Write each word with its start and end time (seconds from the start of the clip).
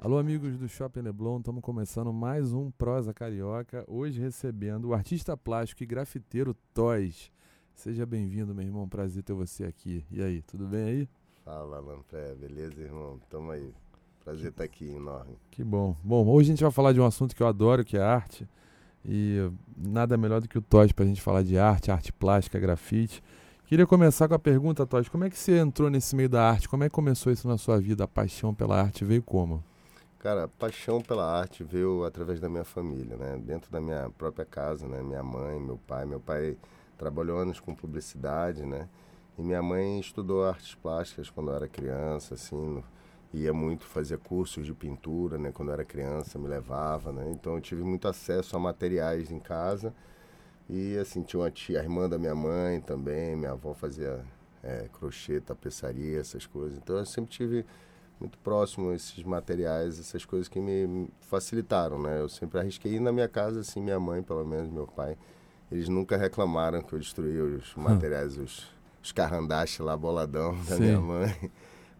Alô, 0.00 0.16
amigos 0.16 0.56
do 0.56 0.68
Shopping 0.68 1.00
Leblon, 1.00 1.38
estamos 1.38 1.60
começando 1.60 2.12
mais 2.12 2.52
um 2.52 2.70
Prosa 2.70 3.12
Carioca. 3.12 3.84
Hoje 3.88 4.20
recebendo 4.20 4.84
o 4.84 4.94
artista 4.94 5.36
plástico 5.36 5.82
e 5.82 5.86
grafiteiro 5.86 6.54
Toys. 6.72 7.32
Seja 7.74 8.06
bem-vindo, 8.06 8.54
meu 8.54 8.64
irmão. 8.64 8.88
Prazer 8.88 9.24
ter 9.24 9.32
você 9.32 9.64
aqui. 9.64 10.04
E 10.08 10.22
aí, 10.22 10.40
tudo 10.42 10.68
bem 10.68 10.84
aí? 10.84 11.08
Fala, 11.44 11.80
Lampré. 11.80 12.32
Beleza, 12.36 12.80
irmão? 12.80 13.18
Tamo 13.28 13.50
aí. 13.50 13.74
Prazer 14.24 14.50
estar 14.50 14.62
aqui, 14.62 14.88
enorme. 14.88 15.36
Que 15.50 15.64
bom. 15.64 15.96
Bom, 16.04 16.28
hoje 16.28 16.50
a 16.50 16.52
gente 16.52 16.62
vai 16.62 16.70
falar 16.70 16.92
de 16.92 17.00
um 17.00 17.04
assunto 17.04 17.34
que 17.34 17.42
eu 17.42 17.48
adoro, 17.48 17.84
que 17.84 17.96
é 17.96 18.00
arte. 18.00 18.48
E 19.04 19.50
nada 19.76 20.16
melhor 20.16 20.40
do 20.40 20.48
que 20.48 20.58
o 20.58 20.62
Toys 20.62 20.92
para 20.92 21.06
a 21.06 21.08
gente 21.08 21.20
falar 21.20 21.42
de 21.42 21.58
arte, 21.58 21.90
arte 21.90 22.12
plástica, 22.12 22.60
grafite. 22.60 23.20
Queria 23.66 23.84
começar 23.84 24.28
com 24.28 24.34
a 24.34 24.38
pergunta, 24.38 24.86
Toys, 24.86 25.08
como 25.08 25.24
é 25.24 25.30
que 25.30 25.36
você 25.36 25.58
entrou 25.58 25.90
nesse 25.90 26.14
meio 26.14 26.28
da 26.28 26.48
arte? 26.48 26.68
Como 26.68 26.84
é 26.84 26.88
que 26.88 26.94
começou 26.94 27.32
isso 27.32 27.48
na 27.48 27.58
sua 27.58 27.80
vida? 27.80 28.04
A 28.04 28.08
paixão 28.08 28.54
pela 28.54 28.80
arte 28.80 29.04
veio 29.04 29.24
como? 29.24 29.60
Cara, 30.18 30.44
a 30.44 30.48
paixão 30.48 31.00
pela 31.00 31.24
arte 31.24 31.62
veio 31.62 32.04
através 32.04 32.40
da 32.40 32.48
minha 32.48 32.64
família, 32.64 33.16
né? 33.16 33.36
Dentro 33.38 33.70
da 33.70 33.80
minha 33.80 34.10
própria 34.10 34.44
casa, 34.44 34.88
né? 34.88 35.00
Minha 35.00 35.22
mãe, 35.22 35.60
meu 35.60 35.78
pai. 35.78 36.04
Meu 36.04 36.18
pai 36.18 36.56
trabalhou 36.96 37.38
anos 37.38 37.60
com 37.60 37.72
publicidade, 37.72 38.66
né? 38.66 38.88
E 39.38 39.42
minha 39.42 39.62
mãe 39.62 40.00
estudou 40.00 40.44
artes 40.44 40.74
plásticas 40.74 41.30
quando 41.30 41.50
eu 41.50 41.54
era 41.56 41.68
criança, 41.68 42.34
assim, 42.34 42.82
ia 43.32 43.52
muito 43.52 43.84
fazer 43.84 44.18
cursos 44.18 44.66
de 44.66 44.74
pintura, 44.74 45.38
né? 45.38 45.52
Quando 45.52 45.68
eu 45.68 45.74
era 45.74 45.84
criança, 45.84 46.36
me 46.36 46.48
levava, 46.48 47.12
né? 47.12 47.30
Então 47.30 47.54
eu 47.54 47.60
tive 47.60 47.84
muito 47.84 48.08
acesso 48.08 48.56
a 48.56 48.58
materiais 48.58 49.30
em 49.30 49.38
casa. 49.38 49.94
E 50.68 50.96
assim, 50.98 51.22
tinha 51.22 51.40
uma 51.40 51.50
tia, 51.50 51.80
a 51.80 51.82
irmã 51.84 52.08
da 52.08 52.18
minha 52.18 52.34
mãe 52.34 52.80
também, 52.80 53.36
minha 53.36 53.52
avó 53.52 53.72
fazia 53.74 54.24
é, 54.64 54.88
crochê, 54.92 55.40
tapeçaria, 55.40 56.20
essas 56.20 56.46
coisas. 56.46 56.76
Então 56.78 56.96
eu 56.96 57.06
sempre 57.06 57.30
tive 57.30 57.64
muito 58.20 58.38
próximo 58.38 58.92
esses 58.92 59.22
materiais, 59.22 59.98
essas 59.98 60.24
coisas 60.24 60.48
que 60.48 60.58
me 60.58 61.08
facilitaram, 61.20 62.00
né? 62.00 62.20
Eu 62.20 62.28
sempre 62.28 62.58
arrisquei 62.58 62.94
e 62.94 63.00
na 63.00 63.12
minha 63.12 63.28
casa, 63.28 63.60
assim, 63.60 63.80
minha 63.80 64.00
mãe, 64.00 64.22
pelo 64.22 64.44
menos, 64.44 64.70
meu 64.70 64.86
pai, 64.86 65.16
eles 65.70 65.88
nunca 65.88 66.16
reclamaram 66.16 66.82
que 66.82 66.92
eu 66.92 66.98
destruía 66.98 67.44
os 67.44 67.74
materiais, 67.74 68.36
os, 68.36 68.66
os 69.02 69.12
carrandaches 69.12 69.78
lá, 69.78 69.96
boladão 69.96 70.52
da 70.64 70.76
Sim. 70.76 70.82
minha 70.82 71.00
mãe. 71.00 71.50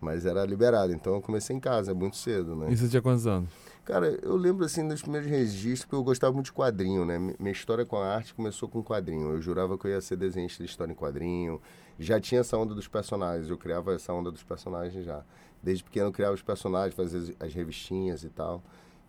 Mas 0.00 0.24
era 0.26 0.44
liberado, 0.44 0.92
então 0.92 1.14
eu 1.14 1.20
comecei 1.20 1.56
em 1.56 1.60
casa, 1.60 1.92
muito 1.94 2.16
cedo, 2.16 2.54
né? 2.54 2.70
E 2.70 2.76
você 2.76 2.88
tinha 2.88 3.02
quantos 3.02 3.26
anos? 3.26 3.50
Cara, 3.84 4.18
eu 4.22 4.36
lembro 4.36 4.64
assim 4.64 4.86
dos 4.86 5.00
primeiros 5.00 5.28
registros, 5.28 5.84
porque 5.86 5.96
eu 5.96 6.04
gostava 6.04 6.32
muito 6.32 6.46
de 6.46 6.52
quadrinho, 6.52 7.04
né? 7.04 7.18
Mi- 7.18 7.34
Minha 7.38 7.52
história 7.52 7.84
com 7.86 7.96
a 7.96 8.06
arte 8.06 8.34
começou 8.34 8.68
com 8.68 8.82
quadrinho. 8.82 9.30
Eu 9.32 9.40
jurava 9.40 9.78
que 9.78 9.86
eu 9.86 9.90
ia 9.90 10.00
ser 10.00 10.16
desenhista 10.16 10.62
de 10.62 10.68
história 10.68 10.92
em 10.92 10.94
quadrinho. 10.94 11.60
Já 11.98 12.20
tinha 12.20 12.42
essa 12.42 12.56
onda 12.56 12.74
dos 12.74 12.86
personagens, 12.86 13.48
eu 13.50 13.56
criava 13.56 13.94
essa 13.94 14.12
onda 14.12 14.30
dos 14.30 14.42
personagens 14.42 15.04
já. 15.04 15.22
Desde 15.62 15.82
pequeno 15.82 16.08
eu 16.08 16.12
criava 16.12 16.34
os 16.34 16.42
personagens, 16.42 16.94
fazia 16.94 17.18
as- 17.18 17.32
as 17.40 17.54
revistinhas 17.54 18.22
e 18.24 18.28
tal. 18.28 18.62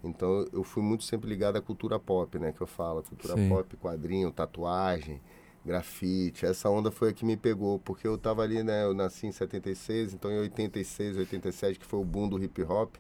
Então 0.04 0.46
eu 0.54 0.64
fui 0.64 0.82
muito 0.82 1.04
sempre 1.04 1.30
ligado 1.30 1.58
à 1.58 1.62
cultura 1.62 2.00
pop, 2.00 2.40
né? 2.40 2.54
Que 2.54 2.62
eu 2.62 2.68
falo, 2.68 3.04
cultura 3.04 3.36
Sim. 3.36 3.50
pop, 3.50 3.76
quadrinho, 3.78 4.32
tatuagem, 4.32 5.20
grafite. 5.66 6.46
Essa 6.46 6.70
onda 6.70 6.92
foi 6.92 7.10
a 7.10 7.14
que 7.14 7.26
me 7.26 7.38
pegou, 7.38 7.80
porque 7.80 8.08
eu 8.08 8.18
tava 8.18 8.42
ali, 8.42 8.64
né? 8.64 8.84
Eu 8.84 8.94
nasci 8.94 9.28
em 9.28 9.32
76, 9.32 10.14
então 10.14 10.32
em 10.32 10.40
86, 10.40 11.18
87, 11.18 11.80
que 11.80 11.86
foi 11.86 12.00
o 12.00 12.06
boom 12.06 12.28
do 12.28 12.42
hip 12.42 12.62
hop 12.64 12.96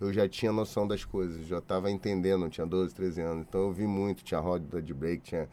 eu 0.00 0.12
já 0.12 0.28
tinha 0.28 0.52
noção 0.52 0.86
das 0.86 1.04
coisas, 1.04 1.46
já 1.46 1.58
estava 1.58 1.90
entendendo, 1.90 2.48
tinha 2.48 2.66
12, 2.66 2.94
13 2.94 3.20
anos. 3.20 3.46
Então 3.48 3.62
eu 3.62 3.72
vi 3.72 3.86
muito, 3.86 4.24
tinha 4.24 4.40
roda 4.40 4.80
de 4.80 4.94
break, 4.94 5.22
tinha. 5.22 5.48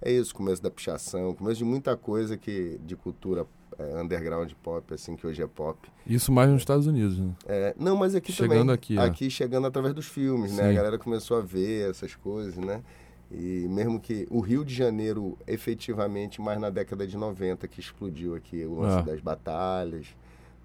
É 0.00 0.12
isso, 0.12 0.34
começo 0.34 0.62
da 0.62 0.70
pichação, 0.70 1.34
começo 1.34 1.56
de 1.56 1.64
muita 1.64 1.96
coisa 1.96 2.36
que 2.36 2.78
de 2.84 2.94
cultura 2.94 3.46
é, 3.78 4.02
underground 4.02 4.52
pop, 4.62 4.92
assim, 4.92 5.16
que 5.16 5.26
hoje 5.26 5.42
é 5.42 5.46
pop. 5.46 5.88
Isso 6.06 6.30
mais 6.30 6.50
nos 6.50 6.60
Estados 6.60 6.86
Unidos, 6.86 7.18
né? 7.18 7.30
É, 7.46 7.74
não, 7.78 7.96
mas 7.96 8.14
aqui 8.14 8.30
Chegando 8.30 8.58
também. 8.58 8.74
aqui, 8.74 8.98
é. 8.98 9.00
Aqui 9.00 9.30
chegando 9.30 9.66
através 9.66 9.94
dos 9.94 10.06
filmes, 10.06 10.54
né? 10.54 10.68
A 10.68 10.72
galera 10.72 10.98
começou 10.98 11.38
a 11.38 11.40
ver 11.40 11.90
essas 11.90 12.14
coisas, 12.14 12.56
né? 12.58 12.82
E 13.30 13.66
mesmo 13.68 13.98
que 13.98 14.26
o 14.30 14.40
Rio 14.40 14.64
de 14.64 14.72
Janeiro, 14.74 15.36
efetivamente, 15.46 16.40
mais 16.40 16.60
na 16.60 16.70
década 16.70 17.06
de 17.06 17.16
90, 17.16 17.66
que 17.66 17.80
explodiu 17.80 18.34
aqui 18.34 18.64
o 18.64 18.80
lance 18.80 18.98
Ah. 18.98 19.02
das 19.02 19.20
batalhas, 19.20 20.06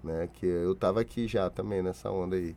né? 0.02 0.28
Que 0.32 0.46
eu 0.46 0.74
tava 0.74 1.00
aqui 1.00 1.26
já 1.26 1.50
também 1.50 1.82
nessa 1.82 2.10
onda 2.10 2.36
aí. 2.36 2.54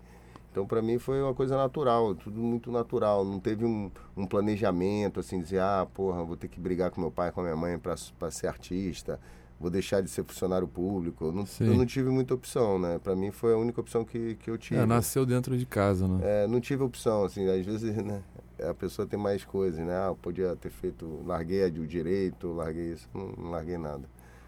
Então, 0.52 0.66
para 0.66 0.82
mim, 0.82 0.98
foi 0.98 1.22
uma 1.22 1.34
coisa 1.34 1.58
natural, 1.58 2.16
tudo 2.16 2.40
muito 2.40 2.72
natural. 2.72 3.26
Não 3.26 3.40
teve 3.42 3.66
um, 3.66 3.92
um 4.16 4.26
planejamento, 4.26 5.20
assim, 5.20 5.42
dizer, 5.42 5.60
ah, 5.60 5.86
porra, 5.94 6.24
vou 6.24 6.38
ter 6.38 6.48
que 6.48 6.60
brigar 6.62 6.92
com 6.92 7.02
meu 7.02 7.12
pai, 7.12 7.30
com 7.32 7.42
a 7.42 7.44
minha 7.44 7.56
mãe 7.58 7.78
para 7.78 8.32
ser 8.32 8.48
artista, 8.48 9.20
vou 9.60 9.70
deixar 9.70 10.00
de 10.02 10.10
ser 10.10 10.24
funcionário 10.24 10.66
público. 10.66 11.30
Não, 11.32 11.44
eu 11.60 11.74
não 11.76 11.86
tive 11.86 12.10
muita 12.10 12.34
opção, 12.34 12.80
né? 12.80 13.00
Para 13.04 13.16
mim, 13.18 13.32
foi 13.32 13.54
a 13.54 13.58
única 13.58 13.82
opção 13.82 14.06
que, 14.06 14.36
que 14.36 14.50
eu 14.50 14.58
tive. 14.58 14.80
É, 14.80 14.86
nasceu 14.86 15.26
dentro 15.26 15.58
de 15.58 15.66
casa, 15.66 16.08
né? 16.08 16.20
É, 16.24 16.48
não 16.48 16.62
tive 16.62 16.84
opção, 16.84 17.26
assim, 17.26 17.46
às 17.50 17.66
vezes, 17.66 17.94
né? 17.98 18.22
A 18.62 18.74
pessoa 18.74 19.08
tem 19.08 19.20
mais 19.20 19.44
coisas, 19.44 19.80
né? 19.80 19.94
Ah, 19.94 20.14
podia 20.20 20.56
ter 20.56 20.70
feito, 20.70 21.22
larguei 21.26 21.70
de 21.70 21.86
direito, 21.86 22.54
larguei 22.54 22.94
isso, 22.94 23.08
não, 23.14 23.32
não 23.38 23.52
larguei 23.52 23.78
nada. 23.78 24.04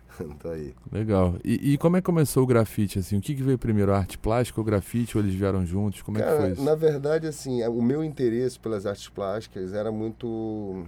tá 0.39 0.51
aí. 0.51 0.73
Legal. 0.91 1.35
E, 1.43 1.73
e 1.73 1.77
como 1.77 1.97
é 1.97 2.01
que 2.01 2.05
começou 2.05 2.43
o 2.43 2.47
grafite, 2.47 2.99
assim? 2.99 3.17
O 3.17 3.21
que, 3.21 3.35
que 3.35 3.43
veio 3.43 3.57
primeiro, 3.57 3.93
a 3.93 3.97
arte 3.97 4.17
plástica 4.17 4.59
ou 4.59 4.65
grafite? 4.65 5.17
Ou 5.17 5.23
eles 5.23 5.35
vieram 5.35 5.65
juntos? 5.65 6.01
Como 6.01 6.17
é 6.17 6.21
que 6.21 6.27
foi 6.27 6.37
Cara, 6.37 6.49
isso? 6.51 6.63
na 6.63 6.75
verdade, 6.75 7.27
assim, 7.27 7.63
o 7.67 7.81
meu 7.81 8.03
interesse 8.03 8.59
pelas 8.59 8.85
artes 8.85 9.09
plásticas 9.09 9.73
era 9.73 9.91
muito 9.91 10.85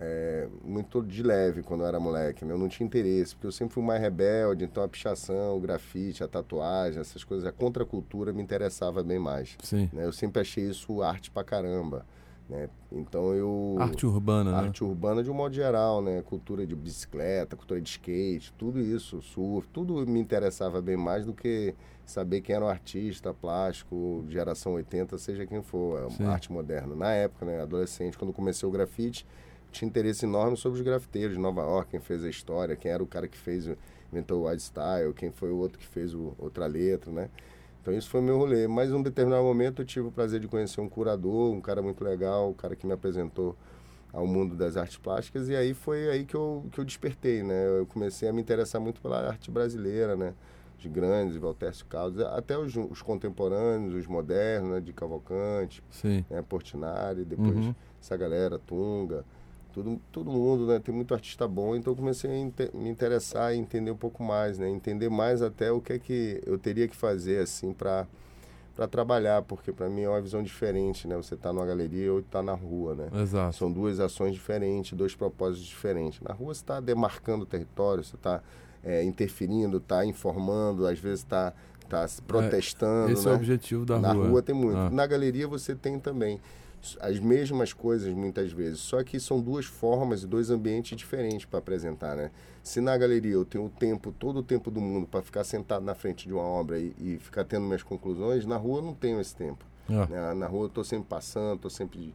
é, 0.00 0.46
muito 0.64 1.02
de 1.02 1.22
leve 1.22 1.62
quando 1.62 1.80
eu 1.80 1.86
era 1.86 1.98
moleque, 1.98 2.44
né? 2.44 2.52
Eu 2.52 2.58
não 2.58 2.68
tinha 2.68 2.86
interesse, 2.86 3.34
porque 3.34 3.48
eu 3.48 3.52
sempre 3.52 3.74
fui 3.74 3.82
mais 3.82 4.00
rebelde, 4.00 4.64
então 4.64 4.82
a 4.82 4.88
pichação, 4.88 5.56
o 5.56 5.60
grafite, 5.60 6.22
a 6.22 6.28
tatuagem, 6.28 7.00
essas 7.00 7.24
coisas, 7.24 7.46
a 7.46 7.52
contracultura 7.52 8.32
me 8.32 8.42
interessava 8.42 9.02
bem 9.02 9.18
mais. 9.18 9.56
Sim. 9.62 9.90
né? 9.92 10.04
Eu 10.04 10.12
sempre 10.12 10.40
achei 10.40 10.68
isso 10.68 11.02
arte 11.02 11.30
pra 11.30 11.42
caramba, 11.42 12.06
né? 12.48 12.68
Então 12.90 13.34
eu... 13.34 13.76
Arte 13.78 14.06
urbana, 14.06 14.50
né? 14.52 14.58
Arte 14.58 14.82
urbana 14.82 15.22
de 15.22 15.30
um 15.30 15.34
modo 15.34 15.54
geral, 15.54 16.00
né? 16.00 16.22
Cultura 16.22 16.66
de 16.66 16.74
bicicleta, 16.74 17.56
cultura 17.56 17.80
de 17.80 17.88
skate, 17.88 18.52
tudo 18.54 18.80
isso, 18.80 19.20
surf, 19.20 19.68
tudo 19.68 20.06
me 20.06 20.18
interessava 20.18 20.80
bem 20.80 20.96
mais 20.96 21.26
do 21.26 21.34
que 21.34 21.74
saber 22.06 22.40
quem 22.40 22.56
era 22.56 22.64
um 22.64 22.68
artista, 22.68 23.34
plástico, 23.34 24.24
geração 24.28 24.72
80, 24.74 25.18
seja 25.18 25.46
quem 25.46 25.62
for, 25.62 26.10
Sim. 26.10 26.24
arte 26.24 26.50
moderna. 26.50 26.94
Na 26.94 27.12
época, 27.12 27.44
né, 27.44 27.60
adolescente, 27.60 28.16
quando 28.16 28.32
comecei 28.32 28.66
o 28.66 28.72
grafite, 28.72 29.26
tinha 29.70 29.86
interesse 29.86 30.24
enorme 30.24 30.56
sobre 30.56 30.78
os 30.78 30.84
grafiteiros 30.84 31.34
de 31.36 31.40
Nova 31.40 31.60
York, 31.60 31.90
quem 31.90 32.00
fez 32.00 32.24
a 32.24 32.30
história, 32.30 32.74
quem 32.74 32.90
era 32.90 33.02
o 33.02 33.06
cara 33.06 33.28
que 33.28 33.36
fez, 33.36 33.66
o- 33.66 33.76
inventou 34.10 34.40
o 34.40 34.48
Wild 34.48 34.62
Style, 34.62 35.12
quem 35.12 35.30
foi 35.30 35.50
o 35.50 35.56
outro 35.58 35.78
que 35.78 35.86
fez 35.86 36.14
o, 36.14 36.32
outra 36.38 36.66
letra, 36.66 37.12
né? 37.12 37.28
Então 37.88 37.96
isso 37.98 38.10
foi 38.10 38.20
meu 38.20 38.36
rolê. 38.36 38.68
Mas 38.68 38.90
em 38.90 38.94
um 38.94 39.02
determinado 39.02 39.42
momento 39.42 39.80
eu 39.80 39.86
tive 39.86 40.08
o 40.08 40.12
prazer 40.12 40.40
de 40.40 40.46
conhecer 40.46 40.78
um 40.78 40.88
curador, 40.88 41.52
um 41.54 41.60
cara 41.60 41.80
muito 41.80 42.04
legal, 42.04 42.50
um 42.50 42.52
cara 42.52 42.76
que 42.76 42.86
me 42.86 42.92
apresentou 42.92 43.56
ao 44.12 44.26
mundo 44.26 44.54
das 44.54 44.76
artes 44.76 44.98
plásticas 44.98 45.48
e 45.48 45.56
aí 45.56 45.72
foi 45.72 46.08
aí 46.10 46.24
que 46.26 46.34
eu, 46.34 46.66
que 46.70 46.78
eu 46.78 46.84
despertei, 46.84 47.42
né? 47.42 47.78
Eu 47.78 47.86
comecei 47.86 48.28
a 48.28 48.32
me 48.32 48.42
interessar 48.42 48.78
muito 48.78 49.00
pela 49.00 49.26
arte 49.26 49.50
brasileira, 49.50 50.16
né? 50.16 50.34
De 50.78 50.86
grandes, 50.88 51.36
Valtércio 51.38 51.86
Caldas, 51.86 52.26
até 52.26 52.58
os, 52.58 52.76
os 52.76 53.00
contemporâneos, 53.00 53.94
os 53.94 54.06
modernos, 54.06 54.70
né? 54.72 54.80
De 54.80 54.92
Cavalcante, 54.92 55.82
Sim. 55.90 56.26
né? 56.28 56.42
Portinari, 56.46 57.24
depois 57.24 57.56
Uhum. 57.56 57.74
essa 58.02 58.18
galera, 58.18 58.58
Tunga, 58.58 59.24
todo, 59.74 60.00
todo 60.10 60.30
mundo, 60.30 60.66
né? 60.66 60.78
Tem 60.78 60.94
muito 60.94 61.14
artista 61.14 61.46
bom, 61.46 61.76
então 61.76 61.92
eu 61.92 61.96
comecei 61.96 62.30
a 62.30 62.36
inte- 62.36 62.70
me 62.74 62.88
interessar 62.88 63.54
e 63.54 63.58
entender 63.58 63.90
um 63.90 63.96
pouco 63.96 64.22
mais, 64.22 64.58
né? 64.58 64.68
Entender 64.68 65.08
mais 65.08 65.42
até 65.42 65.70
o 65.70 65.80
que 65.80 65.92
é 65.92 65.98
que 65.98 66.42
eu 66.46 66.58
teria 66.58 66.88
que 66.88 66.96
fazer, 66.96 67.42
assim, 67.42 67.72
para 67.72 68.06
para 68.74 68.86
trabalhar, 68.86 69.42
porque 69.42 69.72
para 69.72 69.88
mim 69.88 70.02
é 70.02 70.08
uma 70.08 70.20
visão 70.20 70.40
diferente, 70.40 71.08
né? 71.08 71.16
Você 71.16 71.34
tá 71.36 71.52
numa 71.52 71.66
galeria 71.66 72.12
ou 72.12 72.22
tá 72.22 72.40
na 72.40 72.54
rua, 72.54 72.94
né? 72.94 73.08
Exato. 73.22 73.56
São 73.56 73.72
duas 73.72 73.98
ações 73.98 74.34
diferentes, 74.34 74.96
dois 74.96 75.16
propósitos 75.16 75.66
diferentes. 75.66 76.20
Na 76.20 76.32
rua 76.32 76.54
você 76.54 76.60
está 76.62 76.78
demarcando 76.78 77.42
o 77.42 77.46
território, 77.46 78.04
você 78.04 78.14
está 78.14 78.40
interferindo, 79.04 79.78
está 79.78 80.04
informando, 80.04 80.86
às 80.86 80.98
vezes 80.98 81.20
está 81.20 81.52
tá 81.88 82.06
protestando. 82.26 83.12
Esse 83.12 83.24
né? 83.24 83.30
é 83.30 83.34
o 83.34 83.36
objetivo 83.36 83.84
da 83.84 83.98
Na 83.98 84.12
rua. 84.12 84.28
rua 84.28 84.42
tem 84.42 84.54
muito. 84.54 84.76
Ah. 84.76 84.90
Na 84.90 85.06
galeria 85.06 85.46
você 85.46 85.74
tem 85.74 85.98
também 85.98 86.40
as 87.00 87.18
mesmas 87.18 87.72
coisas 87.72 88.12
muitas 88.14 88.52
vezes, 88.52 88.78
só 88.78 89.02
que 89.02 89.18
são 89.18 89.40
duas 89.40 89.66
formas 89.66 90.22
e 90.22 90.26
dois 90.26 90.48
ambientes 90.48 90.96
diferentes 90.96 91.44
para 91.44 91.58
apresentar, 91.58 92.16
né? 92.16 92.30
Se 92.62 92.80
na 92.80 92.96
galeria 92.96 93.32
eu 93.32 93.44
tenho 93.44 93.64
o 93.64 93.68
tempo, 93.68 94.12
todo 94.12 94.38
o 94.38 94.42
tempo 94.42 94.70
do 94.70 94.80
mundo 94.80 95.06
para 95.06 95.22
ficar 95.22 95.42
sentado 95.42 95.84
na 95.84 95.94
frente 95.94 96.26
de 96.26 96.32
uma 96.32 96.42
obra 96.42 96.78
e, 96.78 96.94
e 96.98 97.18
ficar 97.18 97.44
tendo 97.44 97.64
minhas 97.64 97.82
conclusões, 97.82 98.46
na 98.46 98.56
rua 98.56 98.78
eu 98.78 98.84
não 98.84 98.94
tenho 98.94 99.20
esse 99.20 99.34
tempo. 99.34 99.64
Ah. 99.88 100.06
né? 100.06 100.34
Na 100.34 100.46
rua 100.46 100.64
eu 100.64 100.68
estou 100.68 100.84
sempre 100.84 101.06
passando, 101.08 101.56
estou 101.56 101.70
sempre 101.70 102.14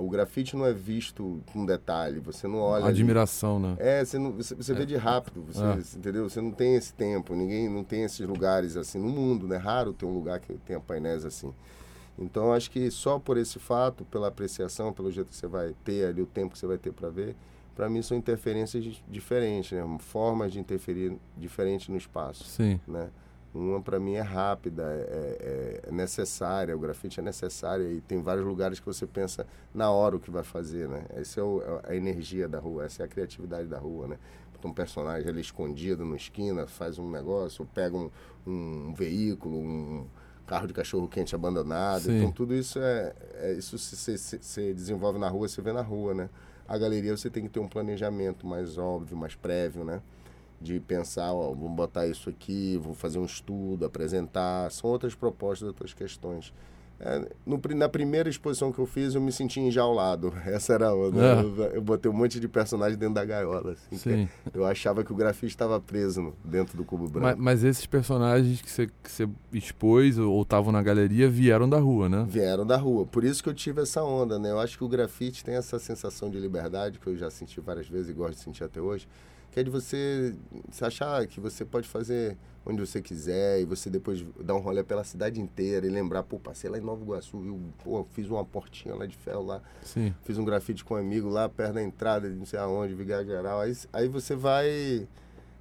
o 0.00 0.08
grafite 0.08 0.56
não 0.56 0.66
é 0.66 0.72
visto 0.72 1.40
com 1.52 1.64
detalhe, 1.66 2.18
você 2.20 2.48
não 2.48 2.58
olha. 2.58 2.84
ali. 2.84 2.92
Admiração, 2.94 3.58
né? 3.60 3.76
É, 3.78 4.04
você, 4.04 4.18
não, 4.18 4.32
você, 4.32 4.54
você 4.54 4.72
vê 4.74 4.84
de 4.86 4.96
rápido, 4.96 5.42
você, 5.42 5.62
Ah. 5.62 5.78
entendeu? 5.96 6.28
Você 6.28 6.40
não 6.40 6.50
tem 6.50 6.74
esse 6.74 6.92
tempo, 6.94 7.34
ninguém 7.34 7.68
não 7.68 7.84
tem 7.84 8.02
esses 8.04 8.26
lugares 8.26 8.76
assim 8.76 8.98
no 8.98 9.08
mundo, 9.08 9.46
né? 9.46 9.56
Raro 9.56 9.92
ter 9.92 10.06
um 10.06 10.12
lugar 10.14 10.40
que 10.40 10.54
tenha 10.66 10.80
painéis 10.80 11.24
assim. 11.24 11.52
Então, 12.18 12.52
acho 12.52 12.70
que 12.70 12.90
só 12.90 13.18
por 13.18 13.36
esse 13.38 13.58
fato, 13.58 14.04
pela 14.04 14.28
apreciação, 14.28 14.92
pelo 14.92 15.10
jeito 15.10 15.28
que 15.28 15.36
você 15.36 15.46
vai 15.46 15.74
ter 15.84 16.06
ali, 16.06 16.20
o 16.20 16.26
tempo 16.26 16.52
que 16.52 16.58
você 16.58 16.66
vai 16.66 16.76
ter 16.78 16.92
para 16.92 17.08
ver, 17.08 17.34
para 17.74 17.88
mim 17.88 18.02
são 18.02 18.16
interferências 18.16 18.84
di- 18.84 19.02
diferentes, 19.08 19.72
né? 19.72 19.82
Formas 20.00 20.52
de 20.52 20.58
interferir 20.60 21.16
diferentes 21.36 21.88
no 21.88 21.96
espaço, 21.96 22.44
Sim. 22.44 22.78
né? 22.86 23.08
Uma 23.52 23.80
para 23.80 23.98
mim 23.98 24.14
é 24.14 24.20
rápida, 24.20 24.82
é, 24.84 25.80
é- 25.84 25.88
é 25.88 25.92
necessária, 25.92 26.76
o 26.76 26.78
grafite 26.78 27.18
é 27.18 27.22
necessário 27.22 27.90
e 27.90 28.00
tem 28.00 28.22
vários 28.22 28.46
lugares 28.46 28.78
que 28.78 28.86
você 28.86 29.06
pensa 29.06 29.44
na 29.74 29.90
hora 29.90 30.14
o 30.16 30.20
que 30.20 30.30
vai 30.30 30.44
fazer, 30.44 30.88
né? 30.88 31.04
Essa 31.10 31.40
é 31.40 31.42
o- 31.42 31.60
é 31.84 31.92
a 31.92 31.96
energia 31.96 32.46
da 32.48 32.60
rua, 32.60 32.84
essa 32.84 33.02
é 33.02 33.06
a 33.06 33.08
criatividade 33.08 33.66
da 33.66 33.78
rua, 33.78 34.06
né? 34.06 34.18
Um 34.62 34.72
personagem 34.74 35.26
ali 35.28 35.40
escondido 35.40 36.04
na 36.04 36.16
esquina, 36.16 36.66
faz 36.66 36.98
um 36.98 37.10
negócio, 37.10 37.66
pega 37.74 37.96
um, 37.96 38.10
um 38.46 38.92
veículo, 38.94 39.56
um 39.58 40.06
carro 40.46 40.66
de 40.66 40.74
cachorro 40.74 41.08
quente 41.08 41.34
abandonado. 41.34 42.02
Sim. 42.02 42.18
Então 42.18 42.30
tudo 42.30 42.54
isso 42.54 42.78
é, 42.78 43.14
é 43.36 43.52
isso 43.54 43.78
se 43.78 43.96
se- 43.96 44.18
se- 44.18 44.38
se 44.42 44.74
desenvolve 44.74 45.18
na 45.18 45.28
rua, 45.28 45.48
você 45.48 45.62
vê 45.62 45.72
na 45.72 45.80
rua, 45.80 46.12
né? 46.12 46.28
A 46.68 46.76
galeria 46.76 47.16
você 47.16 47.30
tem 47.30 47.42
que 47.44 47.48
ter 47.48 47.58
um 47.58 47.66
planejamento 47.68 48.46
mais 48.46 48.76
óbvio, 48.78 49.16
mais 49.16 49.34
prévio, 49.34 49.82
né? 49.82 50.02
De 50.60 50.78
pensar, 50.78 51.32
ó, 51.32 51.52
vou 51.54 51.68
botar 51.68 52.06
isso 52.06 52.28
aqui, 52.28 52.76
vou 52.82 52.94
fazer 52.94 53.18
um 53.18 53.24
estudo, 53.24 53.84
apresentar, 53.84 54.70
são 54.70 54.90
outras 54.90 55.14
propostas, 55.14 55.68
outras 55.68 55.94
questões. 55.94 56.52
É, 57.02 57.26
no 57.46 57.58
na 57.74 57.88
primeira 57.88 58.28
exposição 58.28 58.70
que 58.70 58.78
eu 58.78 58.84
fiz, 58.84 59.14
eu 59.14 59.22
me 59.22 59.32
senti 59.32 59.58
enjaulado. 59.58 60.34
Essa 60.44 60.74
era 60.74 60.88
a 60.88 60.94
onda. 60.94 61.18
É. 61.18 61.40
Eu, 61.40 61.64
eu 61.76 61.80
botei 61.80 62.10
um 62.10 62.14
monte 62.14 62.38
de 62.38 62.46
personagem 62.46 62.98
dentro 62.98 63.14
da 63.14 63.24
gaiola. 63.24 63.74
assim, 63.90 64.28
eu 64.52 64.66
achava 64.66 65.02
que 65.02 65.10
o 65.10 65.16
grafite 65.16 65.46
estava 65.46 65.80
preso 65.80 66.34
dentro 66.44 66.76
do 66.76 66.84
cubo 66.84 67.04
Mas, 67.04 67.12
branco. 67.12 67.42
mas 67.42 67.64
esses 67.64 67.86
personagens 67.86 68.60
que 68.60 68.70
você, 68.70 68.86
que 68.86 69.10
você 69.10 69.26
expôs 69.50 70.18
ou 70.18 70.42
estavam 70.42 70.70
na 70.70 70.82
galeria 70.82 71.26
vieram 71.30 71.66
da 71.66 71.78
rua, 71.78 72.06
né? 72.06 72.26
Vieram 72.28 72.66
da 72.66 72.76
rua. 72.76 73.06
Por 73.06 73.24
isso 73.24 73.42
que 73.42 73.48
eu 73.48 73.54
tive 73.54 73.80
essa 73.80 74.04
onda, 74.04 74.38
né? 74.38 74.50
Eu 74.50 74.60
acho 74.60 74.76
que 74.76 74.84
o 74.84 74.88
grafite 74.88 75.42
tem 75.42 75.54
essa 75.54 75.78
sensação 75.78 76.28
de 76.28 76.38
liberdade, 76.38 76.98
que 76.98 77.06
eu 77.06 77.16
já 77.16 77.30
senti 77.30 77.62
várias 77.62 77.88
vezes 77.88 78.10
e 78.10 78.12
gosto 78.12 78.34
de 78.36 78.44
sentir 78.44 78.64
até 78.64 78.78
hoje, 78.78 79.08
que 79.50 79.60
é 79.60 79.62
de 79.62 79.70
você 79.70 80.34
se 80.70 80.84
achar 80.84 81.26
que 81.26 81.40
você 81.40 81.64
pode 81.64 81.88
fazer 81.88 82.36
onde 82.64 82.80
você 82.80 83.00
quiser 83.00 83.60
e 83.60 83.64
você 83.64 83.88
depois 83.88 84.24
dar 84.38 84.54
um 84.54 84.60
rolê 84.60 84.82
pela 84.82 85.02
cidade 85.02 85.40
inteira 85.40 85.86
e 85.86 85.90
lembrar, 85.90 86.22
pô, 86.22 86.38
passei 86.38 86.68
lá 86.70 86.78
em 86.78 86.82
Nova 86.82 87.02
Iguaçu, 87.02 87.40
viu? 87.40 87.60
Pô, 87.82 88.04
fiz 88.12 88.28
uma 88.28 88.44
portinha 88.44 88.94
lá 88.94 89.06
de 89.06 89.16
ferro 89.16 89.44
lá, 89.44 89.62
Sim. 89.82 90.14
fiz 90.22 90.38
um 90.38 90.44
grafite 90.44 90.84
com 90.84 90.94
um 90.94 90.98
amigo 90.98 91.28
lá 91.28 91.48
perto 91.48 91.74
da 91.74 91.82
entrada 91.82 92.28
de 92.28 92.36
não 92.36 92.46
sei 92.46 92.58
aonde, 92.58 92.94
Vigário 92.94 93.26
Geral. 93.26 93.60
Aí, 93.60 93.76
aí 93.92 94.08
você 94.08 94.36
vai 94.36 95.08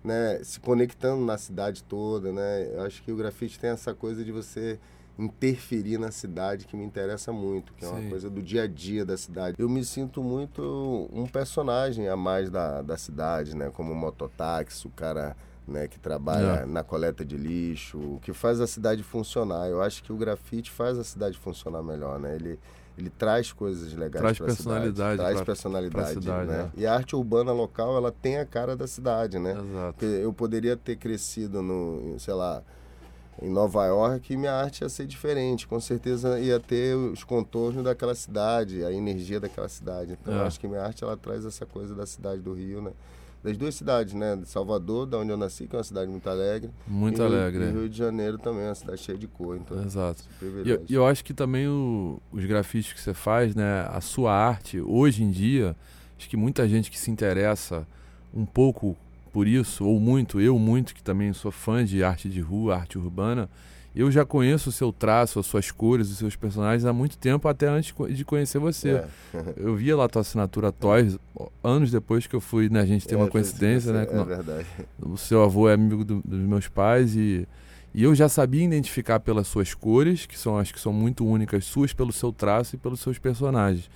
né, 0.03 0.39
se 0.44 0.59
conectando 0.59 1.25
na 1.25 1.38
cidade 1.38 1.83
toda, 1.83 2.31
né? 2.31 2.69
Eu 2.74 2.81
acho 2.81 3.01
que 3.01 3.12
o 3.12 3.15
grafite 3.15 3.59
tem 3.59 3.69
essa 3.69 3.94
coisa 3.94 4.24
de 4.24 4.31
você 4.31 4.80
interferir 5.24 5.98
na 5.98 6.12
cidade 6.12 6.66
que 6.66 6.77
me 6.77 6.83
interessa 6.86 7.31
muito, 7.33 7.74
que 7.74 7.83
é 7.83 7.88
uma 7.89 8.00
Sim. 8.01 8.10
coisa 8.10 8.30
do 8.30 8.42
dia 8.42 8.63
a 8.63 8.68
dia 8.68 9.06
da 9.06 9.18
cidade. 9.18 9.56
Eu 9.60 9.68
me 9.68 9.83
sinto 9.83 10.24
muito 10.24 11.10
um 11.12 11.27
personagem 11.27 12.07
a 12.07 12.16
mais 12.16 12.50
da, 12.50 12.81
da 12.81 12.98
cidade, 12.98 13.56
né? 13.56 13.69
Como 13.74 13.92
o 13.92 13.95
mototáxi, 13.95 14.88
o 14.88 14.92
cara 14.92 15.36
né, 15.68 15.88
que 15.88 16.00
trabalha 16.00 16.62
É. 16.62 16.66
na 16.66 16.83
coleta 16.83 17.24
de 17.25 17.36
lixo, 17.38 18.18
que 18.24 18.33
faz 18.33 18.60
a 18.62 18.66
cidade 18.66 19.04
funcionar. 19.04 19.68
Eu 19.68 19.81
acho 19.81 20.01
que 20.01 20.12
o 20.12 20.16
grafite 20.18 20.71
faz 20.71 20.98
a 20.98 21.04
cidade 21.04 21.38
funcionar 21.38 21.83
melhor, 21.83 22.18
né? 22.18 22.33
Ele, 22.36 22.57
ele 22.98 23.10
traz 23.12 23.51
coisas 23.51 23.94
legais 23.94 24.22
Traz 24.22 24.39
personalidade 24.39 24.92
cidade, 24.95 25.18
traz 25.18 25.36
pra- 25.36 25.45
personalidade, 25.45 26.13
pra 26.13 26.22
cidade, 26.22 26.48
né? 26.50 26.72
é. 26.75 26.80
E 26.80 26.88
a 26.88 26.94
arte 26.95 27.15
urbana 27.15 27.51
local, 27.51 27.95
ela 27.95 28.12
tem 28.12 28.38
a 28.38 28.45
cara 28.45 28.75
da 28.75 28.88
cidade, 28.88 29.38
né? 29.38 29.51
Exato. 29.51 29.94
Porque 29.94 30.06
eu 30.06 30.33
poderia 30.33 30.75
ter 30.77 30.95
crescido 30.95 31.62
no, 31.62 32.15
sei 32.19 32.33
lá, 32.33 32.63
em 33.41 33.50
Nova 33.50 33.86
York 33.86 34.36
minha 34.36 34.53
arte 34.53 34.81
ia 34.81 34.89
ser 34.89 35.06
diferente. 35.07 35.68
Com 35.68 35.80
certeza 35.80 36.39
ia 36.39 36.59
ter 36.59 36.95
os 36.95 37.24
contornos 37.24 37.83
daquela 37.83 38.13
cidade, 38.15 38.83
a 38.83 38.91
energia 38.91 39.39
daquela 39.39 39.69
cidade. 39.69 40.18
Então 40.21 40.33
eu 40.33 40.41
É. 40.44 40.47
acho 40.47 40.59
que 40.59 40.68
minha 40.68 40.81
arte 40.81 41.03
ela 41.03 41.15
traz 41.18 41.45
essa 41.45 41.65
coisa 41.65 41.95
da 41.95 42.06
cidade 42.06 42.41
do 42.41 42.53
Rio, 42.53 42.81
né? 42.81 42.91
Das 43.41 43.56
duas 43.57 43.74
cidades, 43.74 44.13
né? 44.13 44.36
De 44.36 44.50
Salvador, 44.50 45.06
da 45.06 45.18
onde 45.18 45.31
eu 45.31 45.38
nasci, 45.38 45.65
que 45.65 45.74
é 45.74 45.77
uma 45.80 45.83
cidade 45.86 46.12
muito 46.12 46.30
alegre. 46.30 46.69
Muito 46.86 47.21
e 47.21 47.25
Rio- 47.25 47.25
alegre. 47.38 47.63
E 47.63 47.71
Rio 47.71 47.88
de 47.89 47.97
Janeiro 47.97 48.38
também, 48.38 48.63
é 48.63 48.68
uma 48.68 48.75
cidade 48.75 49.01
cheia 49.01 49.18
de 49.18 49.27
cor. 49.27 49.56
Então, 49.56 49.81
Exato. 49.81 50.21
E 50.65 50.69
eu, 50.69 50.83
eu 50.89 51.06
acho 51.07 51.24
que 51.24 51.33
também 51.33 51.65
o- 51.65 52.19
os 52.33 52.44
grafites 52.44 52.91
que 52.91 53.00
você 53.00 53.13
faz, 53.13 53.56
né, 53.56 53.88
a 53.89 54.01
sua 54.01 54.33
arte, 54.33 54.81
hoje 54.81 55.24
em 55.24 55.31
dia, 55.31 55.74
acho 56.18 56.27
que 56.30 56.36
muita 56.36 56.68
gente 56.68 56.91
que 56.91 57.00
se 57.00 57.09
interessa 57.09 57.88
um 58.33 58.45
pouco 58.45 58.97
por 59.31 59.48
isso, 59.48 59.86
ou 59.86 60.00
muito, 60.00 60.40
eu 60.42 60.58
muito, 60.60 60.94
que 60.94 61.02
também 61.04 61.31
sou 61.34 61.52
fã 61.52 61.84
de 61.86 62.04
arte 62.04 62.28
de 62.30 62.40
rua, 62.42 62.76
arte 62.76 62.98
urbana, 62.98 63.50
eu 63.96 64.10
já 64.12 64.24
conheço 64.24 64.70
o 64.70 64.72
seu 64.72 64.94
traço, 64.94 65.40
as 65.40 65.46
suas 65.48 65.72
cores, 65.72 66.10
os 66.12 66.18
seus 66.18 66.36
personagens 66.36 66.86
há 66.86 66.94
muito 66.94 67.18
tempo, 67.18 67.48
até 67.48 67.68
antes 67.68 67.94
de 68.16 68.24
conhecer 68.24 68.60
você. 68.60 68.90
É. 68.92 69.08
Eu 69.58 69.76
via 69.76 69.98
lá 69.98 70.06
a 70.06 70.08
tua 70.10 70.22
assinatura 70.22 70.72
Toys, 70.72 71.18
anos 71.64 71.90
depois 71.92 72.26
que 72.28 72.36
eu 72.36 72.40
fui, 72.42 72.70
né, 72.70 72.81
a 72.81 72.86
gente 72.86 73.08
tem 73.08 73.18
É, 73.18 73.22
uma 73.22 73.28
coincidência, 73.28 73.92
né, 73.92 74.08
É 74.10 74.24
verdade. 74.24 74.66
o 75.02 75.18
seu 75.18 75.44
avô 75.44 75.68
é 75.68 75.74
amigo 75.74 76.06
do- 76.06 76.22
dos 76.24 76.40
meus 76.40 76.68
pais 76.68 77.16
e, 77.16 77.48
e 77.94 78.04
eu 78.04 78.14
já 78.14 78.30
sabia 78.30 78.64
identificar 78.64 79.20
pelas 79.20 79.48
suas 79.48 79.74
cores, 79.74 80.25
que 80.28 80.38
são 80.38 80.58
acho 80.58 80.74
que 80.74 80.80
são 80.80 80.94
muito 80.94 81.25
únicas 81.25 81.66
suas, 81.66 81.92
pelo 81.92 82.14
seu 82.14 82.32
traço 82.32 82.75
e 82.75 82.78
pelos 82.78 83.00
seus 83.00 83.18
personagens. 83.18 83.90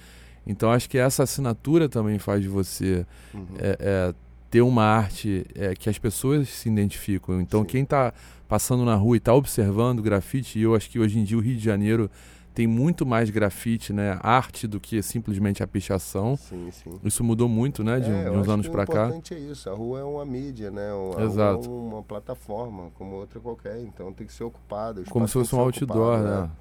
Então 0.45 0.71
acho 0.71 0.89
que 0.89 0.97
essa 0.97 1.23
assinatura 1.23 1.87
também 1.87 2.17
faz 2.19 2.41
de 2.41 2.47
você 2.49 3.05
Uhum. 3.33 3.45
é, 3.59 3.77
é, 3.79 4.13
ter 4.53 4.61
uma 4.61 4.83
arte 4.83 5.47
é, 5.55 5.73
que 5.73 5.89
as 5.89 5.97
pessoas 5.97 6.47
se 6.47 6.69
identificam. 6.69 7.41
Então 7.41 7.61
Sim. 7.61 7.65
quem 7.65 7.81
está 7.81 8.13
passando 8.47 8.85
na 8.85 8.93
rua 8.93 9.15
e 9.15 9.17
está 9.17 9.33
observando 9.33 9.99
grafite, 9.99 10.59
e 10.59 10.61
eu 10.61 10.75
acho 10.75 10.91
que 10.91 10.99
hoje 10.99 11.17
em 11.17 11.23
dia 11.23 11.35
o 11.35 11.41
Rio 11.41 11.57
de 11.57 11.63
Janeiro 11.63 12.07
tem 12.53 12.67
muito 12.67 13.03
mais 13.03 13.31
grafite, 13.31 13.91
né, 13.91 14.19
arte 14.21 14.67
do 14.67 14.79
que 14.79 15.01
simplesmente 15.01 15.63
a 15.63 15.67
pichação. 15.67 16.37
Sim, 16.37 16.69
sim. 16.69 16.91
Isso 17.03 17.23
mudou 17.23 17.49
muito, 17.49 17.83
né, 17.83 17.99
de, 17.99 18.11
É, 18.11 18.29
uns 18.29 18.47
anos 18.47 18.67
para 18.67 18.83
O 18.83 18.85
cá. 18.85 19.05
importante 19.05 19.33
é 19.33 19.39
isso. 19.39 19.67
A 19.71 19.73
rua 19.73 20.01
é 20.01 20.03
uma 20.03 20.23
mídia, 20.23 20.69
né? 20.69 20.87
A 21.17 21.23
Exato. 21.23 21.67
rua 21.67 21.89
é 21.89 21.93
uma 21.95 22.03
plataforma, 22.03 22.91
como 22.93 23.15
outra 23.15 23.39
qualquer. 23.39 23.81
Então 23.81 24.13
tem 24.13 24.27
que 24.27 24.33
ser 24.33 24.43
ocupada. 24.43 25.01
o 25.01 25.05
Como 25.09 25.27
se 25.27 25.33
fosse 25.33 25.55
um 25.55 25.59
outdoor, 25.61 26.19
ocupado, 26.19 26.41
né? 26.43 26.51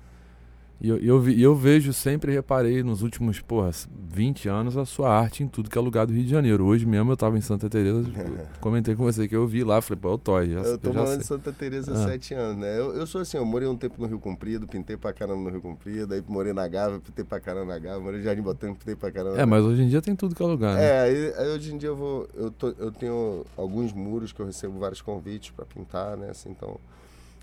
E 0.85 0.89
eu, 0.89 0.97
eu, 0.99 1.31
eu 1.31 1.55
vejo, 1.55 1.93
sempre 1.93 2.33
reparei 2.33 2.83
nos 2.83 3.03
últimos, 3.03 3.39
porra, 3.41 3.71
20 4.13 4.49
anos 4.49 4.77
a 4.77 4.85
sua 4.85 5.17
arte 5.17 5.45
em 5.45 5.47
tudo 5.47 5.71
que 5.71 5.79
é 5.79 5.81
lugar 5.81 6.05
do 6.09 6.13
Rio 6.13 6.25
de 6.25 6.29
Janeiro. 6.31 6.65
Hoje 6.65 6.85
mesmo 6.85 7.13
eu 7.13 7.17
tava 7.17 7.39
em 7.39 7.41
Santa 7.41 7.71
Teresa, 7.71 8.05
comentei 8.61 8.97
com 8.97 9.05
você 9.05 9.29
que 9.29 9.37
eu 9.37 9.47
vi 9.47 9.63
lá, 9.63 9.81
falei, 9.81 10.01
pô, 10.01 10.09
é 10.11 10.13
o 10.15 10.19
Toy, 10.19 10.51
já, 10.51 10.59
Eu 10.59 10.77
tô 10.79 10.93
morando 10.93 11.21
em. 11.21 11.25
Santa 11.25 11.53
Teresa 11.53 11.93
há 11.93 11.95
Ah. 11.95 12.09
sete 12.09 12.35
anos, 12.35 12.57
né? 12.61 12.77
Eu, 12.81 12.95
eu 12.97 13.07
sou 13.07 13.21
assim, 13.21 13.37
eu 13.37 13.45
morei 13.47 13.69
um 13.69 13.77
tempo 13.77 13.95
no 14.03 14.09
Rio 14.09 14.19
Comprido, 14.19 14.67
pintei 14.67 14.97
pra 14.97 15.13
caramba 15.13 15.41
no 15.45 15.51
Rio 15.51 15.61
Comprido, 15.63 16.15
aí 16.15 16.25
morei 16.27 16.53
na 16.53 16.67
Gávea, 16.67 16.99
pintei 16.99 17.25
pra 17.25 17.39
caramba 17.39 17.67
na 17.75 17.79
Gávea, 17.79 18.01
morei 18.01 18.19
no 18.19 18.25
Jardim 18.25 18.43
Botânico, 18.43 18.81
pintei 18.81 18.97
pra 18.97 19.13
caramba. 19.13 19.41
É, 19.41 19.47
mas 19.47 19.65
hoje 19.65 19.83
em 19.85 19.89
dia 19.89 20.03
tem 20.03 20.17
tudo 20.17 20.35
que 20.35 20.43
é 20.43 20.47
lugar, 20.47 20.75
né? 20.75 20.85
É, 20.85 21.01
aí, 21.03 21.35
aí 21.39 21.49
hoje 21.55 21.73
em 21.73 21.79
dia 21.79 21.91
eu 21.91 21.97
vou. 21.97 22.29
Eu, 22.35 22.51
tô, 22.51 22.75
eu 22.77 22.91
tenho 22.91 23.47
alguns 23.57 23.93
muros 23.93 24.33
que 24.33 24.41
eu 24.41 24.47
recebo 24.47 24.81
vários 24.81 25.01
convites 25.01 25.51
para 25.53 25.65
pintar, 25.65 26.17
né? 26.17 26.31
Assim, 26.31 26.51
então 26.51 26.77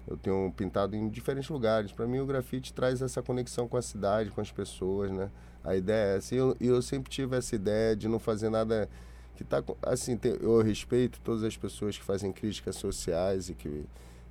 eu 0.07 0.17
tenho 0.17 0.51
pintado 0.55 0.95
em 0.95 1.09
diferentes 1.09 1.49
lugares. 1.49 1.91
Para 1.91 2.07
mim 2.07 2.19
o 2.19 2.25
grafite 2.25 2.73
traz 2.73 3.01
essa 3.01 3.21
conexão 3.21 3.67
com 3.67 3.77
a 3.77 3.81
cidade, 3.81 4.31
com 4.31 4.41
as 4.41 4.51
pessoas, 4.51 5.11
né? 5.11 5.29
A 5.63 5.75
ideia 5.75 6.13
é 6.13 6.17
essa. 6.17 6.33
E 6.33 6.37
eu, 6.37 6.55
eu 6.59 6.81
sempre 6.81 7.09
tive 7.11 7.35
essa 7.35 7.55
ideia 7.55 7.95
de 7.95 8.07
não 8.07 8.19
fazer 8.19 8.49
nada 8.49 8.89
que 9.35 9.43
tá 9.43 9.63
assim, 9.83 10.19
eu 10.41 10.61
respeito 10.61 11.19
todas 11.23 11.43
as 11.43 11.55
pessoas 11.55 11.97
que 11.97 12.03
fazem 12.03 12.31
críticas 12.31 12.75
sociais 12.75 13.49
e 13.49 13.53
que 13.53 13.85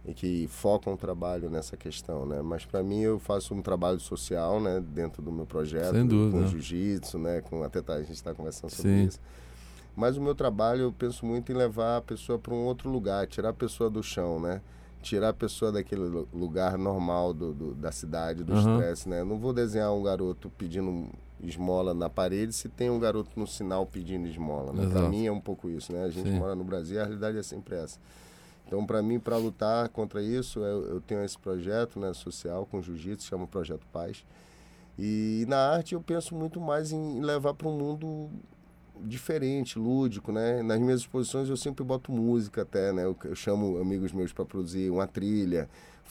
e 0.04 0.14
que 0.14 0.46
focam 0.48 0.94
o 0.94 0.96
trabalho 0.96 1.50
nessa 1.50 1.76
questão, 1.76 2.24
né? 2.24 2.40
Mas 2.40 2.64
para 2.64 2.82
mim 2.82 3.00
eu 3.00 3.18
faço 3.18 3.54
um 3.54 3.60
trabalho 3.60 4.00
social, 4.00 4.58
né, 4.60 4.80
dentro 4.80 5.20
do 5.20 5.30
meu 5.30 5.44
projeto, 5.44 5.92
Sem 5.92 6.06
dúvida. 6.06 6.38
com 6.38 6.46
jiu-jitsu, 6.46 7.18
né, 7.18 7.42
com 7.42 7.62
até 7.62 7.82
tá, 7.82 7.94
a 7.94 8.00
gente 8.00 8.12
está 8.12 8.32
conversando 8.32 8.70
sobre 8.70 8.90
Sim. 8.90 9.04
isso. 9.06 9.20
Mas 9.94 10.16
o 10.16 10.22
meu 10.22 10.34
trabalho 10.34 10.82
eu 10.82 10.92
penso 10.92 11.26
muito 11.26 11.52
em 11.52 11.54
levar 11.54 11.98
a 11.98 12.00
pessoa 12.00 12.38
para 12.38 12.54
um 12.54 12.64
outro 12.64 12.88
lugar, 12.88 13.26
tirar 13.26 13.50
a 13.50 13.52
pessoa 13.52 13.90
do 13.90 14.02
chão, 14.02 14.40
né? 14.40 14.62
Tirar 15.02 15.30
a 15.30 15.32
pessoa 15.32 15.70
daquele 15.70 16.02
lu- 16.02 16.28
lugar 16.32 16.76
normal 16.76 17.32
do, 17.32 17.52
do- 17.52 17.74
da 17.74 17.92
cidade, 17.92 18.42
do 18.42 18.52
estresse, 18.58 19.08
né? 19.08 19.20
Eu 19.20 19.24
não 19.26 19.38
vou 19.38 19.52
desenhar 19.52 19.92
um 19.92 20.02
garoto 20.02 20.50
pedindo 20.50 21.08
esmola 21.40 21.94
na 21.94 22.10
parede 22.10 22.52
se 22.52 22.68
tem 22.68 22.90
um 22.90 22.98
garoto 22.98 23.30
no 23.36 23.46
sinal 23.46 23.86
pedindo 23.86 24.26
esmola, 24.26 24.72
né? 24.72 24.86
Para 24.88 25.08
mim 25.08 25.26
é 25.26 25.32
um 25.32 25.40
pouco 25.40 25.70
isso, 25.70 25.92
né? 25.92 26.04
A 26.04 26.10
gente 26.10 26.30
Sim. 26.30 26.38
mora 26.38 26.54
no 26.54 26.64
Brasil, 26.64 27.00
a 27.00 27.04
realidade 27.04 27.38
é 27.38 27.42
sempre 27.42 27.76
essa. 27.76 27.98
Então, 28.66 28.84
para 28.84 29.00
mim, 29.02 29.18
para 29.18 29.36
lutar 29.38 29.88
contra 29.88 30.22
isso, 30.22 30.60
eu, 30.60 30.86
eu, 30.88 31.00
tenho 31.00 31.24
esse 31.24 31.38
projeto 31.38 31.98
né, 31.98 32.12
social 32.12 32.66
com 32.66 32.82
jiu-jitsu, 32.82 33.26
chama 33.26 33.46
Projeto 33.46 33.86
Paz. 33.90 34.24
E 34.98 35.46
na 35.48 35.56
arte 35.70 35.94
eu 35.94 36.02
penso 36.02 36.34
muito 36.34 36.60
mais 36.60 36.92
em 36.92 37.20
levar 37.20 37.54
para 37.54 37.66
um 37.68 37.78
mundo 37.78 38.28
diferente, 39.02 39.78
lúdico, 39.78 40.32
né? 40.32 40.62
Nas 40.62 40.78
minhas 40.78 41.00
exposições 41.00 41.48
eu 41.48 41.56
sempre 41.56 41.84
boto 41.84 42.12
música 42.12 42.62
até, 42.62 42.92
né? 42.92 43.04
Eu, 43.04 43.16
eu 43.24 43.34
chamo 43.34 43.78
amigos 43.78 44.12
meus 44.12 44.32
para 44.32 44.44
produzir 44.44 44.90
uma 44.90 45.06
trilha, 45.06 45.68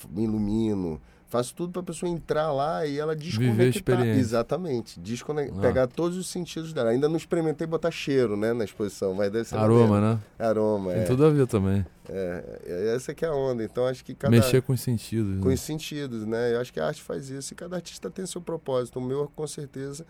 me 0.09 0.23
ilumino, 0.23 1.01
faço 1.27 1.53
tudo 1.53 1.71
para 1.71 1.81
a 1.81 1.85
pessoa 1.85 2.09
entrar 2.09 2.51
lá 2.51 2.85
e 2.85 2.97
ela 2.97 3.15
desconectar. 3.15 4.05
Exatamente, 4.05 4.99
desconectar, 4.99 5.57
ah. 5.57 5.61
pegar 5.61 5.87
todos 5.87 6.17
os 6.17 6.27
sentidos 6.27 6.73
dela. 6.73 6.89
Ainda 6.89 7.07
não 7.07 7.17
experimentei 7.17 7.67
botar 7.67 7.91
cheiro, 7.91 8.37
né, 8.37 8.53
na 8.53 8.63
exposição, 8.63 9.13
mas 9.13 9.31
deve 9.31 9.45
ser 9.45 9.57
aroma, 9.57 9.99
né? 9.99 10.19
Aroma, 10.39 10.93
Tem 10.93 11.01
é. 11.01 11.05
tudo 11.05 11.25
a 11.25 11.29
ver 11.29 11.47
também. 11.47 11.85
É, 12.09 12.59
é, 12.65 12.95
essa 12.95 13.13
que 13.13 13.25
é 13.25 13.27
a 13.27 13.33
onda. 13.33 13.63
Então 13.63 13.85
acho 13.85 14.03
que 14.03 14.15
cada 14.15 14.31
mexer 14.31 14.61
com 14.61 14.73
os 14.73 14.81
sentidos. 14.81 15.39
Com 15.41 15.49
né? 15.49 15.53
os 15.53 15.61
sentidos, 15.61 16.25
né? 16.25 16.53
Eu 16.53 16.61
acho 16.61 16.71
que 16.71 16.79
a 16.79 16.87
arte 16.87 17.01
faz 17.01 17.29
isso 17.29 17.53
e 17.53 17.55
cada 17.55 17.75
artista 17.75 18.09
tem 18.09 18.25
seu 18.25 18.41
propósito. 18.41 18.99
O 18.99 19.01
meu, 19.01 19.29
com 19.35 19.45
certeza, 19.45 20.05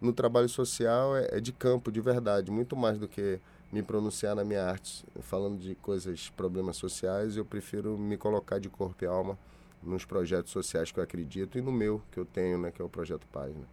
no 0.00 0.12
trabalho 0.12 0.48
social 0.48 1.16
é, 1.16 1.28
é 1.32 1.40
de 1.40 1.52
campo, 1.52 1.90
de 1.90 2.00
verdade, 2.00 2.50
muito 2.50 2.76
mais 2.76 2.98
do 2.98 3.08
que 3.08 3.40
me 3.72 3.82
pronunciar 3.82 4.34
na 4.34 4.44
minha 4.44 4.64
arte, 4.64 5.04
falando 5.20 5.58
de 5.58 5.74
coisas, 5.74 6.30
problemas 6.30 6.76
sociais, 6.76 7.36
eu 7.36 7.44
prefiro 7.44 7.98
me 7.98 8.16
colocar 8.16 8.58
de 8.58 8.68
corpo 8.68 9.04
e 9.04 9.06
alma 9.06 9.38
nos 9.82 10.04
projetos 10.04 10.52
sociais 10.52 10.90
que 10.90 10.98
eu 10.98 11.04
acredito 11.04 11.58
e 11.58 11.62
no 11.62 11.70
meu 11.70 12.02
que 12.10 12.18
eu 12.18 12.24
tenho, 12.24 12.58
né, 12.58 12.70
que 12.70 12.80
é 12.80 12.84
o 12.84 12.88
projeto 12.88 13.26
né? 13.34 13.66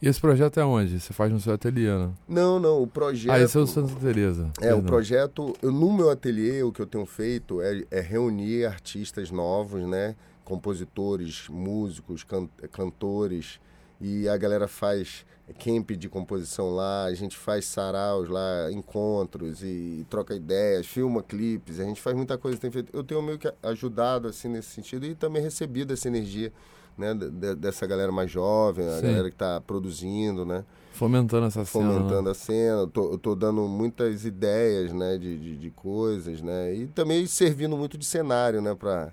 E 0.00 0.06
esse 0.06 0.20
projeto 0.20 0.60
é 0.60 0.64
onde? 0.64 1.00
Você 1.00 1.12
faz 1.12 1.32
no 1.32 1.40
seu 1.40 1.54
ateliê, 1.54 1.90
né? 1.90 2.12
Não, 2.28 2.60
não, 2.60 2.80
o 2.80 2.86
projeto... 2.86 3.32
Ah, 3.32 3.40
esse 3.40 3.56
é 3.56 3.60
o 3.60 3.66
Santa 3.66 3.92
Teresa. 3.96 4.52
É, 4.58 4.68
Perdão. 4.68 4.78
o 4.78 4.82
projeto, 4.84 5.56
eu, 5.60 5.72
no 5.72 5.92
meu 5.92 6.08
ateliê, 6.08 6.62
o 6.62 6.70
que 6.70 6.80
eu 6.80 6.86
tenho 6.86 7.04
feito 7.04 7.60
é, 7.60 7.84
é 7.90 8.00
reunir 8.00 8.64
artistas 8.64 9.32
novos, 9.32 9.82
né? 9.82 10.14
Compositores, 10.44 11.48
músicos, 11.48 12.22
can, 12.22 12.48
cantores, 12.70 13.58
e 14.00 14.28
a 14.28 14.36
galera 14.36 14.68
faz 14.68 15.26
camp 15.58 15.90
de 15.92 16.08
composição 16.08 16.70
lá, 16.70 17.04
a 17.04 17.14
gente 17.14 17.36
faz 17.36 17.64
saraus 17.64 18.28
lá, 18.28 18.70
encontros 18.70 19.62
e, 19.62 20.06
troca 20.10 20.34
ideias, 20.34 20.86
filma 20.86 21.22
clipes, 21.22 21.80
a 21.80 21.84
gente 21.84 22.00
faz 22.00 22.14
muita 22.14 22.36
coisa. 22.36 22.58
Tem 22.58 22.70
feito. 22.70 22.94
Eu 22.94 23.02
tenho 23.02 23.22
meio 23.22 23.38
que 23.38 23.52
ajudado 23.62 24.28
assim 24.28 24.48
nesse 24.48 24.68
sentido 24.68 25.06
e 25.06 25.14
também 25.14 25.42
recebido 25.42 25.92
essa 25.92 26.06
energia 26.08 26.52
né, 26.98 27.14
dessa 27.14 27.86
galera 27.86 28.10
mais 28.10 28.30
jovem, 28.30 28.86
a 28.86 28.96
Sim. 28.96 29.02
galera 29.02 29.28
que 29.28 29.36
está 29.36 29.60
produzindo, 29.60 30.44
né? 30.44 30.64
Fomentando 30.92 31.46
essa 31.46 31.64
cena. 31.64 31.84
Né? 31.84 31.94
Fomentando 31.94 32.30
a 32.30 32.34
cena. 32.34 32.80
Eu 32.80 32.88
tô, 32.88 33.12
eu 33.12 33.18
tô 33.18 33.34
dando 33.36 33.62
muitas 33.68 34.24
ideias, 34.24 34.92
né, 34.92 35.16
de, 35.16 35.38
de, 35.38 35.56
de, 35.56 35.70
coisas, 35.70 36.42
né? 36.42 36.74
E 36.74 36.86
também 36.88 37.24
servindo 37.26 37.76
muito 37.76 37.96
de 37.96 38.04
cenário, 38.04 38.60
né, 38.60 38.74
para 38.74 39.12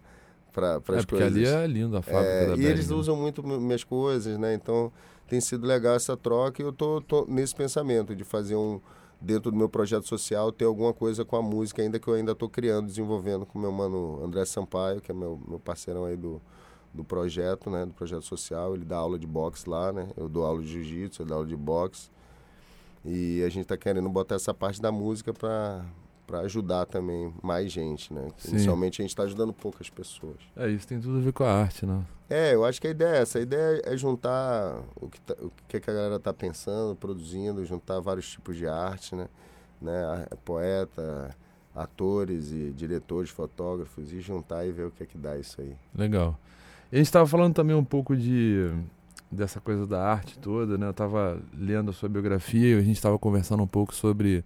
para 0.56 0.96
é, 0.96 1.00
as 1.00 1.06
porque 1.06 1.24
coisas. 1.24 1.26
ali 1.26 1.46
é 1.46 1.68
lindo 1.68 1.98
a 1.98 2.02
fábrica 2.02 2.26
é, 2.26 2.46
da 2.48 2.54
E 2.54 2.58
Berg, 2.58 2.66
eles 2.66 2.90
né? 2.90 2.96
usam 2.96 3.16
muito 3.16 3.46
minhas 3.46 3.84
coisas, 3.84 4.38
né? 4.38 4.54
Então 4.54 4.92
tem 5.28 5.42
sido 5.42 5.68
legal 5.68 5.96
essa 5.96 6.16
troca 6.16 6.62
e 6.62 6.66
eu 6.66 6.72
tô, 6.72 7.02
tô, 7.02 7.26
nesse 7.28 7.54
pensamento 7.54 8.16
de 8.16 8.24
fazer 8.24 8.56
um 8.56 8.80
dentro 9.20 9.52
do 9.52 9.58
meu 9.58 9.68
projeto 9.68 10.08
social 10.08 10.52
ter 10.52 10.66
alguma 10.66 10.94
coisa 10.94 11.26
com 11.26 11.36
a 11.36 11.42
música 11.42 11.82
ainda 11.82 12.00
que 12.00 12.08
eu 12.08 12.14
ainda 12.14 12.32
estou 12.32 12.48
criando, 12.48 12.86
desenvolvendo 12.86 13.46
com 13.46 13.60
meu 13.60 13.72
mano 13.72 14.24
André 14.24 14.46
Sampaio, 14.46 15.02
que 15.02 15.12
é 15.12 15.16
meu, 15.16 15.40
meu 15.48 15.60
parceirão 15.60 16.06
aí 16.06 16.16
do, 16.16 16.42
do 16.94 17.04
projeto, 17.04 17.70
né, 17.70 17.86
do 17.86 17.94
projeto 17.94 18.24
social. 18.24 18.76
Ele 18.76 18.86
dá 18.86 18.98
aula 18.98 19.18
de 19.20 19.28
boxe 19.28 19.70
lá, 19.70 19.92
né? 19.92 20.08
Eu 20.16 20.30
dou 20.30 20.46
aula 20.46 20.62
de 20.62 20.68
jiu-jitsu, 20.68 21.24
ele 21.24 21.30
dá 21.30 21.36
aula 21.36 21.48
de 21.48 21.56
boxe. 21.56 22.10
E 23.04 23.44
a 23.44 23.50
gente 23.50 23.64
está 23.64 23.78
querendo 23.78 24.10
botar 24.10 24.36
essa 24.36 24.54
parte 24.54 24.82
da 24.82 24.92
música 24.92 25.34
para 25.34 25.86
para 26.26 26.40
ajudar 26.42 26.86
também 26.86 27.34
mais 27.42 27.72
gente, 27.72 28.14
né? 28.14 28.28
Inicialmente 28.48 29.02
a 29.02 29.04
gente 29.04 29.12
está 29.12 29.24
ajudando 29.24 29.54
poucas 29.54 29.90
pessoas. 29.90 30.38
É, 30.56 30.70
isso 30.70 30.88
tem 30.88 31.00
tudo 31.00 31.18
a 31.18 31.22
ver 31.22 31.34
com 31.34 31.44
a 31.44 31.52
arte, 31.52 31.86
né? 31.86 32.04
É, 32.30 32.56
eu 32.56 32.66
acho 32.66 32.82
que 32.82 32.88
a 32.88 32.92
ideia 32.92 33.18
é 33.18 33.22
essa. 33.22 33.38
A 33.38 33.42
ideia 33.42 33.82
é 33.86 33.96
juntar 33.96 34.82
o 35.00 35.08
que, 35.08 35.22
tá, 35.22 35.36
o 35.40 35.52
que 35.68 35.78
a 35.78 35.80
galera 35.80 36.16
está 36.16 36.34
pensando, 36.34 36.96
produzindo, 36.96 37.64
juntar 37.64 38.00
vários 38.00 38.30
tipos 38.30 38.56
de 38.56 38.68
arte, 38.68 39.16
né? 39.16 39.28
né? 39.82 40.26
Poeta, 40.44 41.36
atores 41.76 42.52
e 42.52 42.72
diretores, 42.72 43.30
fotógrafos, 43.30 44.12
e 44.12 44.22
juntar 44.22 44.66
e 44.66 44.72
ver 44.72 44.88
o 44.88 44.92
que 44.92 45.04
é 45.04 45.06
que 45.06 45.18
dá 45.18 45.38
isso 45.38 45.62
aí. 45.62 45.76
Legal. 45.94 46.40
E 46.92 46.96
a 46.96 46.98
gente 46.98 47.08
estava 47.08 47.28
falando 47.28 47.54
também 47.54 47.76
um 47.76 47.84
pouco 47.84 48.16
de 48.16 48.72
dessa 49.32 49.60
coisa 49.60 49.86
da 49.86 50.02
arte 50.02 50.40
toda, 50.40 50.78
né? 50.78 50.88
Eu 50.88 50.92
estava 50.92 51.40
lendo 51.54 51.90
a 51.90 51.94
sua 51.94 52.08
biografia 52.08 52.76
e 52.76 52.80
a 52.80 52.82
gente 52.82 52.96
estava 52.96 53.20
conversando 53.20 53.62
um 53.62 53.68
pouco 53.68 53.94
sobre 53.94 54.44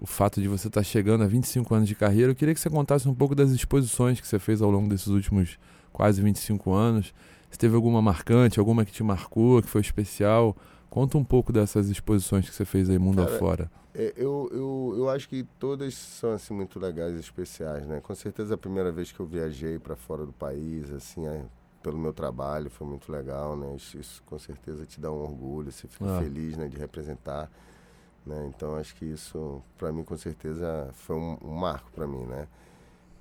o 0.00 0.06
fato 0.06 0.40
de 0.40 0.48
você 0.48 0.68
estar 0.68 0.80
tá 0.80 0.84
chegando 0.84 1.24
a 1.24 1.26
25 1.26 1.74
anos 1.74 1.88
de 1.88 1.94
carreira. 1.94 2.30
Eu 2.30 2.36
queria 2.36 2.54
que 2.54 2.60
você 2.60 2.70
contasse 2.70 3.08
um 3.08 3.14
pouco 3.14 3.34
das 3.34 3.50
exposições 3.50 4.20
que 4.20 4.26
você 4.26 4.38
fez 4.38 4.62
ao 4.62 4.70
longo 4.70 4.88
desses 4.88 5.08
últimos 5.08 5.58
quase 5.92 6.22
25 6.22 6.72
anos. 6.72 7.12
Se 7.50 7.58
teve 7.58 7.74
alguma 7.74 8.00
marcante, 8.00 8.58
alguma 8.58 8.84
que 8.84 8.92
te 8.92 9.02
marcou, 9.02 9.62
que 9.62 9.68
foi 9.68 9.80
especial. 9.80 10.56
Conta 10.88 11.18
um 11.18 11.24
pouco 11.24 11.52
dessas 11.52 11.88
exposições 11.88 12.48
que 12.48 12.54
você 12.54 12.64
fez 12.64 12.88
aí 12.88 12.98
mundo 12.98 13.22
Cara, 13.24 13.36
afora. 13.36 13.70
É, 13.94 14.12
eu, 14.16 14.48
eu, 14.52 14.94
eu 14.98 15.10
acho 15.10 15.28
que 15.28 15.44
todas 15.58 15.94
são 15.94 16.32
assim 16.32 16.54
muito 16.54 16.78
legais 16.78 17.16
e 17.16 17.20
especiais, 17.20 17.86
né? 17.86 18.00
Com 18.00 18.14
certeza 18.14 18.54
a 18.54 18.58
primeira 18.58 18.92
vez 18.92 19.10
que 19.10 19.18
eu 19.18 19.26
viajei 19.26 19.78
para 19.78 19.96
fora 19.96 20.24
do 20.24 20.32
país, 20.32 20.90
assim, 20.92 21.26
é, 21.26 21.44
pelo 21.82 21.98
meu 21.98 22.12
trabalho, 22.12 22.70
foi 22.70 22.86
muito 22.86 23.10
legal, 23.10 23.56
né? 23.56 23.74
Isso, 23.74 23.98
isso, 23.98 24.22
com 24.24 24.38
certeza 24.38 24.86
te 24.86 25.00
dá 25.00 25.10
um 25.10 25.20
orgulho, 25.20 25.72
você 25.72 25.88
fica 25.88 26.16
ah. 26.16 26.20
feliz, 26.20 26.56
né, 26.56 26.68
de 26.68 26.76
representar 26.76 27.50
né? 28.26 28.50
Então 28.54 28.76
acho 28.76 28.94
que 28.94 29.04
isso, 29.04 29.62
para 29.76 29.92
mim, 29.92 30.04
com 30.04 30.16
certeza 30.16 30.90
foi 30.92 31.16
um, 31.16 31.38
um 31.42 31.54
marco 31.54 31.90
para 31.92 32.06
mim, 32.06 32.24
né? 32.24 32.46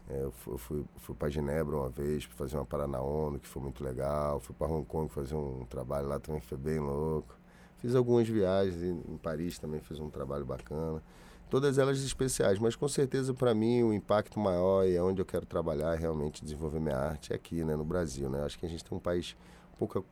É, 0.10 0.24
eu 0.24 0.32
fui, 0.32 0.86
fui, 0.96 1.16
para 1.16 1.30
Genebra 1.30 1.76
uma 1.76 1.90
vez 1.90 2.26
para 2.26 2.38
fazer 2.38 2.56
uma 2.56 2.66
parada 2.66 2.90
na 2.90 3.02
ONU, 3.02 3.40
que 3.40 3.48
foi 3.48 3.62
muito 3.62 3.84
legal. 3.84 4.40
Fui 4.40 4.56
para 4.56 4.68
Hong 4.68 4.86
Kong 4.86 5.12
fazer 5.12 5.36
um 5.36 5.66
trabalho 5.66 6.08
lá 6.08 6.20
também, 6.20 6.40
que 6.40 6.48
foi 6.48 6.58
bem 6.58 6.80
louco. 6.80 7.36
Fiz 7.78 7.94
algumas 7.94 8.28
viagens 8.28 8.82
em 8.82 9.18
Paris 9.18 9.60
também, 9.60 9.80
fiz 9.82 10.00
um 10.00 10.10
trabalho 10.10 10.46
bacana. 10.46 11.02
Todas 11.50 11.78
elas 11.78 12.00
especiais, 12.02 12.60
mas 12.60 12.76
com 12.76 12.88
certeza 12.88 13.34
para 13.34 13.54
mim 13.54 13.84
o 13.84 13.94
impacto 13.94 14.40
maior 14.40 14.86
e 14.86 14.96
é 14.96 15.02
onde 15.02 15.22
eu 15.22 15.26
quero 15.26 15.46
trabalhar 15.46 15.94
realmente 15.96 16.44
desenvolver 16.44 16.80
minha 16.80 16.98
arte 16.98 17.32
é 17.32 17.36
aqui, 17.36 17.64
né, 17.64 17.76
no 17.76 17.86
Brasil, 17.86 18.30
né? 18.30 18.44
Acho 18.44 18.60
que 18.60 18.66
a 18.66 18.70
gente 18.70 18.84
tem 18.84 18.98
um 18.98 19.00
país 19.00 19.36
pouca 19.78 20.04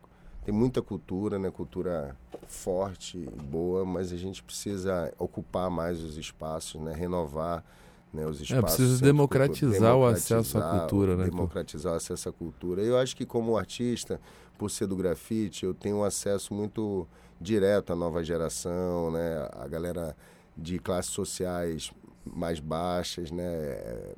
tem 0.46 0.54
muita 0.54 0.80
cultura, 0.80 1.40
né? 1.40 1.50
Cultura 1.50 2.16
forte 2.46 3.18
e 3.18 3.42
boa, 3.42 3.84
mas 3.84 4.12
a 4.12 4.16
gente 4.16 4.44
precisa 4.44 5.12
ocupar 5.18 5.68
mais 5.68 6.00
os 6.00 6.16
espaços, 6.16 6.80
né? 6.80 6.94
Renovar 6.94 7.64
né, 8.14 8.24
os 8.24 8.40
espaços. 8.40 8.74
É, 8.74 8.76
precisa 8.76 9.04
democratizar, 9.04 9.72
democratizar, 9.72 9.96
o 9.98 10.06
acesso 10.06 10.58
à 10.58 10.78
cultura, 10.78 11.16
né? 11.16 11.24
Democratizar 11.24 11.92
o 11.94 11.96
acesso 11.96 12.28
à 12.28 12.32
cultura. 12.32 12.80
Eu 12.80 12.96
acho 12.96 13.16
que 13.16 13.26
como 13.26 13.56
artista, 13.56 14.20
por 14.56 14.70
ser 14.70 14.86
do 14.86 14.94
grafite, 14.94 15.64
eu 15.64 15.74
tenho 15.74 15.96
um 15.96 16.04
acesso 16.04 16.54
muito 16.54 17.08
direto 17.40 17.92
à 17.92 17.96
nova 17.96 18.22
geração, 18.22 19.10
né? 19.10 19.48
A 19.52 19.66
galera 19.66 20.16
de 20.56 20.78
classes 20.78 21.10
sociais 21.10 21.90
mais 22.24 22.60
baixas, 22.60 23.32
né? 23.32 24.14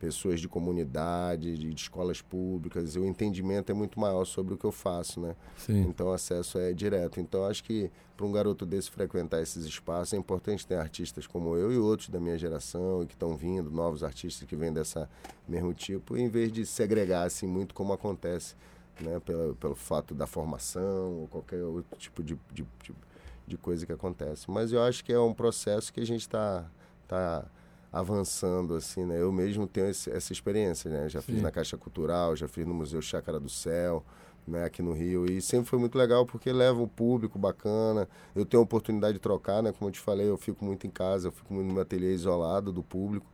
Pessoas 0.00 0.40
de 0.40 0.48
comunidade, 0.48 1.56
de, 1.56 1.74
de, 1.74 1.82
escolas 1.82 2.22
públicas, 2.22 2.96
o 2.96 3.04
entendimento 3.04 3.70
é 3.70 3.74
muito 3.74 4.00
maior 4.00 4.24
sobre 4.24 4.54
o 4.54 4.56
que 4.56 4.64
eu 4.64 4.72
faço, 4.72 5.20
né? 5.20 5.36
Sim. 5.58 5.82
Então 5.82 6.08
o 6.08 6.12
acesso 6.12 6.58
é 6.58 6.72
direto. 6.72 7.20
Então 7.20 7.44
acho 7.44 7.62
que 7.62 7.90
para 8.16 8.26
um 8.26 8.32
garoto 8.32 8.64
desse 8.64 8.90
frequentar 8.90 9.42
esses 9.42 9.66
espaços 9.66 10.14
é 10.14 10.16
importante 10.16 10.66
ter 10.66 10.76
artistas 10.76 11.26
como 11.26 11.54
eu 11.54 11.70
e 11.70 11.76
outros 11.76 12.08
da 12.08 12.18
minha 12.18 12.38
geração 12.38 13.02
e 13.02 13.06
que 13.06 13.12
estão 13.12 13.36
vindo, 13.36 13.70
novos 13.70 14.02
artistas 14.02 14.48
que 14.48 14.56
vêm 14.56 14.72
dessa 14.72 15.08
mesmo 15.46 15.74
tipo, 15.74 16.16
em 16.16 16.28
vez 16.28 16.50
de 16.50 16.64
segregar 16.64 17.26
assim 17.26 17.46
muito 17.46 17.74
como 17.74 17.92
acontece, 17.92 18.56
né? 18.98 19.20
Pelo, 19.20 19.54
pelo 19.56 19.74
fato 19.74 20.14
da 20.14 20.26
formação 20.26 21.20
ou 21.20 21.28
qualquer 21.28 21.62
outro 21.62 21.98
tipo 21.98 22.22
de, 22.22 22.38
de, 22.50 22.66
de, 22.82 22.94
de 23.46 23.56
coisa 23.58 23.84
que 23.84 23.92
acontece. 23.92 24.50
Mas 24.50 24.72
eu 24.72 24.82
acho 24.82 25.04
que 25.04 25.12
é 25.12 25.20
um 25.20 25.34
processo 25.34 25.92
que 25.92 26.00
a 26.00 26.06
gente 26.06 26.22
está 26.22 26.64
tá, 27.06 27.42
tá 27.42 27.50
avançando 27.92 28.74
assim, 28.74 29.04
né? 29.04 29.20
Eu 29.20 29.32
mesmo 29.32 29.66
tenho 29.66 29.88
esse, 29.88 30.10
essa 30.10 30.32
experiência, 30.32 30.90
né? 30.90 31.08
Já 31.08 31.20
Sim. 31.20 31.32
fiz 31.32 31.42
na 31.42 31.50
Caixa 31.50 31.76
Cultural, 31.76 32.36
já 32.36 32.46
fiz 32.46 32.66
no 32.66 32.74
Museu 32.74 33.02
Chácara 33.02 33.40
do 33.40 33.48
Céu, 33.48 34.04
né? 34.46 34.64
Aqui 34.64 34.82
no 34.82 34.92
Rio 34.92 35.26
e 35.26 35.40
sempre 35.40 35.68
foi 35.68 35.78
muito 35.78 35.96
legal 35.98 36.24
porque 36.24 36.52
leva 36.52 36.80
o 36.80 36.88
público 36.88 37.38
bacana. 37.38 38.08
Eu 38.34 38.44
tenho 38.44 38.62
a 38.62 38.64
oportunidade 38.64 39.14
de 39.14 39.18
trocar, 39.20 39.62
né? 39.62 39.72
Como 39.72 39.88
eu 39.88 39.92
te 39.92 40.00
falei, 40.00 40.28
eu 40.28 40.36
fico 40.36 40.64
muito 40.64 40.86
em 40.86 40.90
casa, 40.90 41.28
eu 41.28 41.32
fico 41.32 41.52
muito 41.52 41.66
no 41.66 41.74
meu 41.74 41.82
ateliê 41.82 42.12
isolado 42.12 42.72
do 42.72 42.82
público. 42.82 43.26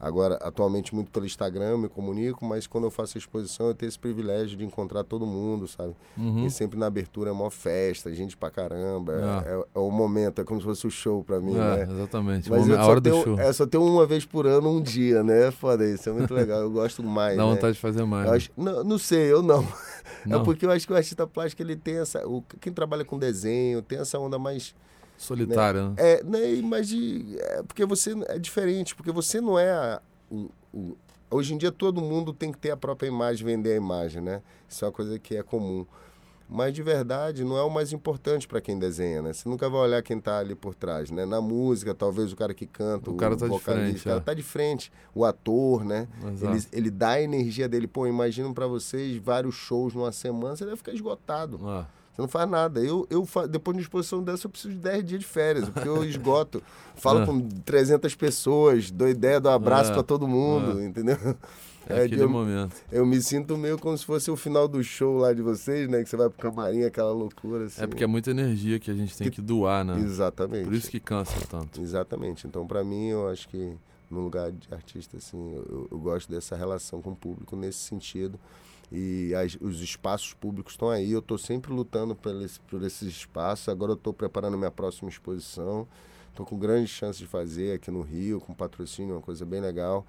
Agora, 0.00 0.36
atualmente, 0.36 0.94
muito 0.94 1.10
pelo 1.10 1.26
Instagram, 1.26 1.70
eu 1.70 1.78
me 1.78 1.88
comunico, 1.88 2.44
mas 2.44 2.68
quando 2.68 2.84
eu 2.84 2.90
faço 2.90 3.16
a 3.16 3.18
exposição, 3.18 3.66
eu 3.66 3.74
tenho 3.74 3.88
esse 3.88 3.98
privilégio 3.98 4.56
de 4.56 4.64
encontrar 4.64 5.02
todo 5.02 5.26
mundo, 5.26 5.66
sabe? 5.66 5.92
Uhum. 6.16 6.46
E 6.46 6.50
sempre 6.50 6.78
na 6.78 6.86
abertura 6.86 7.30
é 7.30 7.32
uma 7.32 7.50
festa, 7.50 8.14
gente 8.14 8.36
pra 8.36 8.48
caramba. 8.48 9.14
Ah. 9.20 9.42
É, 9.44 9.50
é, 9.50 9.64
é, 9.74 9.78
o 9.78 9.90
momento, 9.90 10.40
é 10.40 10.44
como 10.44 10.60
se 10.60 10.66
fosse 10.66 10.86
o 10.86 10.90
show 10.90 11.24
pra 11.24 11.40
mim, 11.40 11.56
ah, 11.58 11.76
né? 11.76 11.88
Exatamente, 11.90 12.48
mas 12.48 12.70
a 12.70 12.86
hora 12.86 13.00
tenho, 13.00 13.16
do 13.16 13.24
show. 13.24 13.40
É, 13.40 13.52
só 13.52 13.66
tem 13.66 13.80
uma 13.80 14.06
vez 14.06 14.24
por 14.24 14.46
ano, 14.46 14.70
um 14.70 14.80
dia, 14.80 15.24
né? 15.24 15.50
Foda 15.50 15.84
isso, 15.84 16.08
é 16.08 16.12
muito 16.12 16.32
legal, 16.32 16.60
eu 16.60 16.70
gosto 16.70 17.02
mais. 17.02 17.36
Dá 17.36 17.44
né? 17.44 17.54
vontade 17.54 17.74
de 17.74 17.80
fazer 17.80 18.04
mais. 18.04 18.30
Né? 18.30 18.36
Acho, 18.36 18.50
não, 18.56 18.84
não 18.84 18.98
sei, 18.98 19.32
eu 19.32 19.42
não. 19.42 19.66
não. 20.24 20.40
É 20.40 20.44
porque 20.44 20.64
eu 20.64 20.70
acho 20.70 20.86
que 20.86 20.92
o 20.92 20.96
artista 20.96 21.26
plástico, 21.26 21.60
ele 21.60 21.74
tem 21.74 21.98
essa... 21.98 22.24
O, 22.24 22.42
quem 22.60 22.72
trabalha 22.72 23.04
com 23.04 23.18
desenho, 23.18 23.82
tem 23.82 23.98
essa 23.98 24.16
onda 24.16 24.38
mais 24.38 24.74
solitária, 25.18 25.82
né? 25.82 25.88
né? 25.88 25.94
É, 25.98 26.24
né, 26.24 26.62
mas 26.62 26.88
de, 26.88 27.36
é 27.38 27.62
porque 27.62 27.84
você 27.84 28.14
é 28.28 28.38
diferente, 28.38 28.94
porque 28.94 29.12
você 29.12 29.40
não 29.40 29.58
é 29.58 29.70
a, 29.70 30.00
o, 30.30 30.50
o, 30.72 30.96
hoje 31.30 31.52
em 31.54 31.58
dia 31.58 31.72
todo 31.72 32.00
mundo 32.00 32.32
tem 32.32 32.52
que 32.52 32.58
ter 32.58 32.70
a 32.70 32.76
própria 32.76 33.08
imagem, 33.08 33.44
vender 33.44 33.72
a 33.72 33.76
imagem, 33.76 34.22
né? 34.22 34.40
Isso 34.68 34.84
é 34.84 34.88
uma 34.88 34.92
coisa 34.92 35.18
que 35.18 35.36
é 35.36 35.42
comum. 35.42 35.84
Mas 36.50 36.72
de 36.72 36.82
verdade 36.82 37.44
não 37.44 37.58
é 37.58 37.62
o 37.62 37.68
mais 37.68 37.92
importante 37.92 38.48
para 38.48 38.58
quem 38.58 38.78
desenha, 38.78 39.20
né? 39.20 39.34
Você 39.34 39.46
nunca 39.46 39.68
vai 39.68 39.80
olhar 39.82 40.02
quem 40.02 40.16
está 40.16 40.38
ali 40.38 40.54
por 40.54 40.74
trás, 40.74 41.10
né? 41.10 41.26
Na 41.26 41.42
música, 41.42 41.94
talvez 41.94 42.32
o 42.32 42.36
cara 42.36 42.54
que 42.54 42.66
canta, 42.66 43.10
o, 43.10 43.16
cara 43.16 43.36
tá 43.36 43.46
vocalista, 43.46 43.74
de 43.74 43.84
frente, 43.84 44.00
o 44.00 44.04
cara 44.04 44.16
é. 44.16 44.20
tá 44.20 44.34
de 44.34 44.42
frente, 44.42 44.92
o 45.14 45.24
ator, 45.26 45.84
né? 45.84 46.08
Exato. 46.32 46.54
Ele, 46.54 46.66
ele 46.72 46.90
dá 46.90 47.10
a 47.10 47.22
energia 47.22 47.68
dele. 47.68 47.86
Pô, 47.86 48.06
imagino 48.06 48.54
para 48.54 48.66
vocês 48.66 49.18
vários 49.18 49.56
shows 49.56 49.92
numa 49.92 50.10
semana, 50.10 50.56
você 50.56 50.64
deve 50.64 50.78
ficar 50.78 50.92
esgotado. 50.92 51.60
Ah, 51.64 51.86
Você 52.18 52.22
não 52.22 52.28
faz 52.28 52.50
nada. 52.50 52.80
Eu, 52.80 53.06
eu 53.08 53.24
depois 53.48 53.76
de 53.76 53.80
uma 53.80 53.80
exposição 53.82 54.20
dessa, 54.24 54.46
eu 54.46 54.50
preciso 54.50 54.74
de 54.74 54.80
10 54.80 55.04
dias 55.04 55.20
de 55.20 55.26
férias, 55.26 55.68
porque 55.68 55.86
eu 55.88 56.04
esgoto. 56.04 56.60
Falo 56.96 57.20
Ah. 57.20 57.26
com 57.26 57.40
300 57.64 58.12
pessoas, 58.16 58.90
dou 58.90 59.08
ideia, 59.08 59.38
dou 59.40 59.52
abraço 59.52 59.92
Ah. 59.92 59.94
para 59.94 60.02
todo 60.02 60.26
mundo, 60.26 60.78
Ah. 60.80 60.84
entendeu? 60.84 61.16
é 61.86 62.02
aquele 62.02 62.20
eu, 62.22 62.28
momento. 62.28 62.74
eu 62.90 63.06
me 63.06 63.22
sinto 63.22 63.56
meio 63.56 63.78
como 63.78 63.96
se 63.96 64.04
fosse 64.04 64.28
o 64.32 64.36
final 64.36 64.66
do 64.66 64.82
show 64.82 65.18
lá 65.18 65.32
de 65.32 65.40
vocês, 65.42 65.88
né? 65.88 66.02
Que 66.02 66.08
você 66.08 66.16
vai 66.16 66.28
pro 66.28 66.38
camarim, 66.50 66.82
aquela 66.82 67.12
loucura, 67.12 67.66
assim. 67.66 67.82
É 67.84 67.86
porque 67.86 68.02
é 68.02 68.06
muita 68.08 68.32
energia 68.32 68.80
que 68.80 68.90
a 68.90 68.94
gente 68.94 69.16
tem 69.16 69.30
que 69.30 69.40
doar, 69.40 69.84
né? 69.84 70.00
Exatamente. 70.00 70.64
Por 70.64 70.74
isso 70.74 70.90
que 70.90 70.98
cansa 70.98 71.34
tanto. 71.48 71.80
Exatamente. 71.80 72.48
Então, 72.48 72.66
para 72.66 72.82
mim, 72.82 73.10
eu 73.10 73.28
acho 73.28 73.48
que 73.48 73.74
no 74.10 74.20
lugar 74.22 74.50
de 74.50 74.66
artista, 74.74 75.18
assim, 75.18 75.54
eu, 75.54 75.86
eu 75.88 75.98
gosto 75.98 76.28
dessa 76.28 76.56
relação 76.56 77.00
com 77.00 77.12
o 77.12 77.16
público 77.16 77.54
nesse 77.54 77.78
sentido. 77.78 78.40
E 78.90 79.34
as- 79.34 79.56
os 79.60 79.80
espaços 79.80 80.32
públicos 80.34 80.72
estão 80.72 80.88
aí. 80.88 81.12
Eu 81.12 81.18
estou 81.18 81.36
sempre 81.38 81.72
lutando 81.72 82.14
por, 82.14 82.34
esse, 82.42 82.58
por 82.60 82.82
esses 82.82 83.08
espaços. 83.08 83.68
Agora 83.68 83.92
eu 83.92 83.96
estou 83.96 84.12
preparando 84.12 84.56
minha 84.56 84.70
próxima 84.70 85.08
exposição. 85.10 85.86
Estou 86.30 86.46
com 86.46 86.58
grandes 86.58 86.90
chances 86.90 87.18
de 87.18 87.26
fazer 87.26 87.74
aqui 87.74 87.90
no 87.90 88.00
Rio, 88.00 88.40
com 88.40 88.54
patrocínio, 88.54 89.14
uma 89.16 89.20
coisa 89.20 89.44
bem 89.44 89.60
legal. 89.60 90.06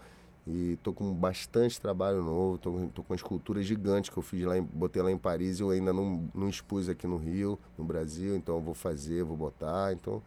E 0.47 0.73
estou 0.73 0.93
com 0.93 1.13
bastante 1.13 1.79
trabalho 1.81 2.23
novo. 2.23 2.55
Estou 2.55 3.03
com 3.03 3.13
uma 3.13 3.15
escultura 3.15 3.61
gigante 3.61 4.09
que 4.11 4.17
eu 4.17 4.23
fiz 4.23 4.45
lá, 4.45 4.57
em, 4.57 4.61
botei 4.63 5.01
lá 5.01 5.11
em 5.11 5.17
Paris 5.17 5.59
e 5.59 5.63
eu 5.63 5.71
ainda 5.71 5.91
não, 5.91 6.29
não 6.33 6.47
expus 6.47 6.87
aqui 6.87 7.05
no 7.05 7.17
Rio, 7.17 7.59
no 7.77 7.83
Brasil. 7.83 8.35
Então 8.35 8.55
eu 8.55 8.61
vou 8.61 8.73
fazer, 8.73 9.23
vou 9.23 9.35
botar. 9.35 9.91
Então 9.91 10.21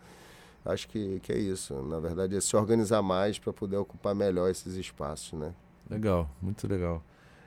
acho 0.64 0.87
que, 0.88 1.21
que 1.21 1.32
é 1.32 1.38
isso. 1.38 1.75
Na 1.85 1.99
verdade, 1.99 2.37
é 2.37 2.40
se 2.40 2.54
organizar 2.54 3.00
mais 3.00 3.38
para 3.38 3.52
poder 3.52 3.76
ocupar 3.78 4.14
melhor 4.14 4.50
esses 4.50 4.75
espaços, 4.75 5.38
né? 5.38 5.54
Legal, 5.88 6.28
muito 6.40 6.68
legal. 6.68 7.02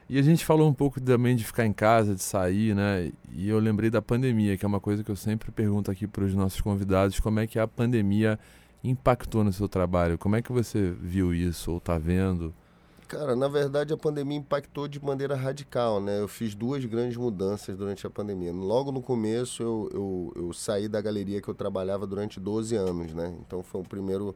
E 0.07 0.19
a 0.19 0.21
gente 0.21 0.45
falou 0.45 0.69
um 0.69 0.73
pouco 0.73 1.01
também 1.01 1.35
de 1.35 1.43
ficar 1.43 1.65
em 1.65 1.73
casa, 1.73 2.13
de 2.13 2.21
sair, 2.21 2.75
né? 2.75 3.11
E 3.31 3.49
eu 3.49 3.57
lembrei 3.57 3.89
da 3.89 4.01
pandemia, 4.01 4.55
que 4.55 4.63
é 4.63 4.67
uma 4.67 4.79
coisa 4.79 5.03
que 5.03 5.09
eu 5.09 5.15
sempre 5.15 5.51
pergunto 5.51 5.89
aqui 5.89 6.05
para 6.05 6.23
os 6.23 6.33
nossos 6.35 6.61
convidados, 6.61 7.19
como 7.19 7.39
é 7.39 7.47
que 7.47 7.57
a 7.57 7.67
pandemia 7.67 8.39
impactou 8.83 9.43
no 9.43 9.51
seu 9.51 9.67
trabalho? 9.67 10.17
Como 10.17 10.35
é 10.35 10.43
que 10.43 10.51
você 10.51 10.91
viu 11.01 11.33
isso 11.33 11.71
ou 11.71 11.79
tá 11.79 11.97
vendo? 11.97 12.53
Cara, 13.07 13.35
na 13.35 13.47
verdade 13.47 13.93
a 13.93 13.97
pandemia 13.97 14.37
impactou 14.37 14.87
de 14.87 15.03
maneira 15.03 15.35
radical, 15.35 16.01
né? 16.01 16.19
Eu 16.19 16.27
fiz 16.27 16.55
duas 16.55 16.83
grandes 16.85 17.17
mudanças 17.17 17.77
durante 17.77 18.05
a 18.05 18.09
pandemia. 18.09 18.51
Logo 18.51 18.91
no 18.91 19.01
começo 19.01 19.61
eu, 19.61 19.89
eu, 19.93 20.33
eu 20.35 20.53
saí 20.53 20.87
da 20.87 21.01
galeria 21.01 21.41
que 21.41 21.47
eu 21.47 21.53
trabalhava 21.53 22.05
durante 22.07 22.39
12 22.39 22.75
anos, 22.75 23.13
né? 23.13 23.35
Então 23.41 23.61
foi 23.61 23.81
o 23.81 23.83
primeiro 23.83 24.35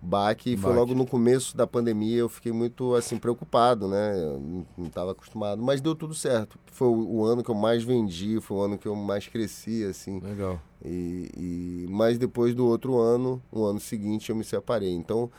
baque 0.00 0.54
e 0.54 0.56
foi 0.56 0.74
logo 0.74 0.94
no 0.94 1.06
começo 1.06 1.56
da 1.56 1.66
pandemia 1.66 2.16
eu 2.18 2.28
fiquei 2.28 2.52
muito 2.52 2.94
assim 2.94 3.18
preocupado, 3.18 3.86
né? 3.86 4.18
Eu 4.18 4.64
não 4.76 4.86
estava 4.86 5.12
acostumado, 5.12 5.62
mas 5.62 5.80
deu 5.80 5.94
tudo 5.94 6.14
certo. 6.14 6.58
Foi 6.72 6.88
o, 6.88 7.24
ano 7.24 7.42
que 7.42 7.50
eu 7.50 7.54
mais 7.54 7.82
vendi, 7.82 8.40
foi 8.40 8.56
o 8.56 8.60
ano 8.62 8.78
que 8.78 8.88
eu 8.88 8.96
mais 8.96 9.26
cresci, 9.26 9.84
assim. 9.84 10.18
Legal. 10.20 10.60
E, 10.84 11.30
e 11.36 11.86
mas 11.90 12.16
depois 12.16 12.54
do 12.54 12.66
outro 12.66 12.98
ano, 12.98 13.42
o 13.52 13.64
ano 13.64 13.78
seguinte, 13.78 14.30
eu 14.30 14.36
me 14.36 14.44
separei. 14.44 14.92
Então, 14.92 15.30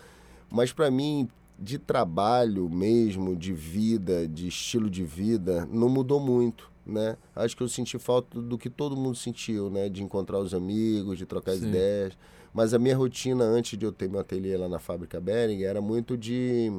mas 0.49 0.71
para 0.71 0.91
mim, 0.91 1.27
de 1.57 1.79
trabalho 1.79 2.69
mesmo, 2.69 3.35
de 3.35 3.53
vida, 3.53 4.27
de 4.27 4.47
estilo 4.47 4.89
de 4.89 5.03
vida, 5.03 5.67
não 5.71 5.89
mudou 5.89 6.19
muito, 6.19 6.71
né? 6.85 7.17
Acho 7.35 7.57
que 7.57 7.63
eu 7.63 7.69
senti 7.69 7.97
falta 7.97 8.39
do 8.39 8.57
que 8.57 8.69
todo 8.69 8.95
mundo 8.95 9.15
sentiu, 9.15 9.69
né? 9.69 9.89
De 9.89 10.03
encontrar 10.03 10.39
os 10.39 10.53
amigos, 10.53 11.17
de 11.17 11.25
trocar 11.25 11.53
Sim. 11.53 11.67
ideias. 11.67 12.13
Mas 12.53 12.73
a 12.73 12.79
minha 12.79 12.95
rotina 12.95 13.43
antes 13.43 13.77
de 13.77 13.85
eu 13.85 13.91
ter 13.91 14.09
meu 14.09 14.19
ateliê 14.19 14.57
lá 14.57 14.67
na 14.67 14.79
fábrica 14.79 15.19
Bering 15.19 15.63
era 15.63 15.81
muito 15.81 16.17
de 16.17 16.71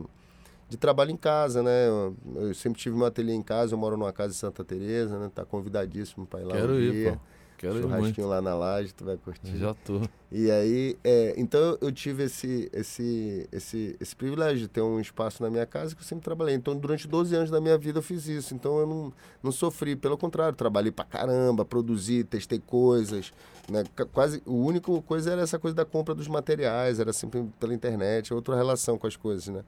de 0.69 0.79
trabalho 0.79 1.11
em 1.11 1.17
casa, 1.19 1.63
né? 1.63 1.87
Eu, 1.87 2.17
eu 2.35 2.55
sempre 2.55 2.81
tive 2.81 2.97
meu 2.97 3.05
ateliê 3.07 3.35
em 3.35 3.43
casa, 3.43 3.75
eu 3.75 3.79
moro 3.79 3.95
numa 3.95 4.13
casa 4.13 4.33
em 4.33 4.37
Santa 4.37 4.65
Teresa, 4.65 5.19
né? 5.19 5.31
Tá 5.35 5.45
convidadíssimo 5.45 6.27
para 6.27 6.41
ir 6.41 6.45
lá 6.45 6.55
Quero 6.55 6.73
um 6.73 6.81
ir, 6.81 6.93
dia. 6.93 7.13
pô. 7.13 7.19
Quero. 7.63 7.81
Churrasquinho 7.81 8.27
lá 8.27 8.43
na 8.43 8.57
laje, 8.57 8.93
tu 8.93 9.05
vai 9.05 9.17
curtir. 9.17 9.57
Já 9.57 9.73
tô. 9.73 10.01
E 10.33 10.51
aí, 10.51 10.99
é, 11.05 11.33
então 11.37 11.79
eu 11.81 11.93
tive 11.93 12.25
esse, 12.25 12.69
esse, 12.73 13.49
esse, 13.53 13.97
esse 14.01 14.17
privilégio 14.17 14.59
de 14.59 14.67
ter 14.67 14.81
um 14.81 14.99
espaço 14.99 15.41
na 15.41 15.49
minha 15.49 15.65
casa 15.65 15.95
que 15.95 16.01
eu 16.01 16.05
sempre 16.05 16.25
trabalhei. 16.25 16.57
Então, 16.57 16.77
durante 16.77 17.07
12 17.07 17.33
anos 17.37 17.51
da 17.53 17.61
minha 17.61 17.79
vida 17.79 18.01
eu 18.01 18.03
fiz 18.03 18.27
isso. 18.27 18.53
Então, 18.53 18.81
eu 18.81 18.87
não, 18.89 19.13
não 19.41 19.53
sofri. 19.53 19.95
Pelo 19.95 20.19
contrário, 20.19 20.57
trabalhei 20.57 20.91
pra 20.91 21.05
caramba, 21.05 21.65
produzi, 21.65 22.25
testei 22.25 22.59
coisas. 22.59 23.33
Né? 23.71 23.85
Quase, 24.13 24.43
o 24.45 24.57
único 24.57 25.01
coisa 25.03 25.31
era 25.31 25.43
essa 25.43 25.57
coisa 25.57 25.77
da 25.77 25.85
compra 25.85 26.17
dos 26.17 26.27
materiais, 26.27 26.99
era 26.99 27.13
sempre 27.13 27.49
pela 27.61 27.73
internet, 27.73 28.35
outra 28.35 28.57
relação 28.57 28.99
com 28.99 29.07
as 29.07 29.15
coisas, 29.15 29.47
né? 29.47 29.63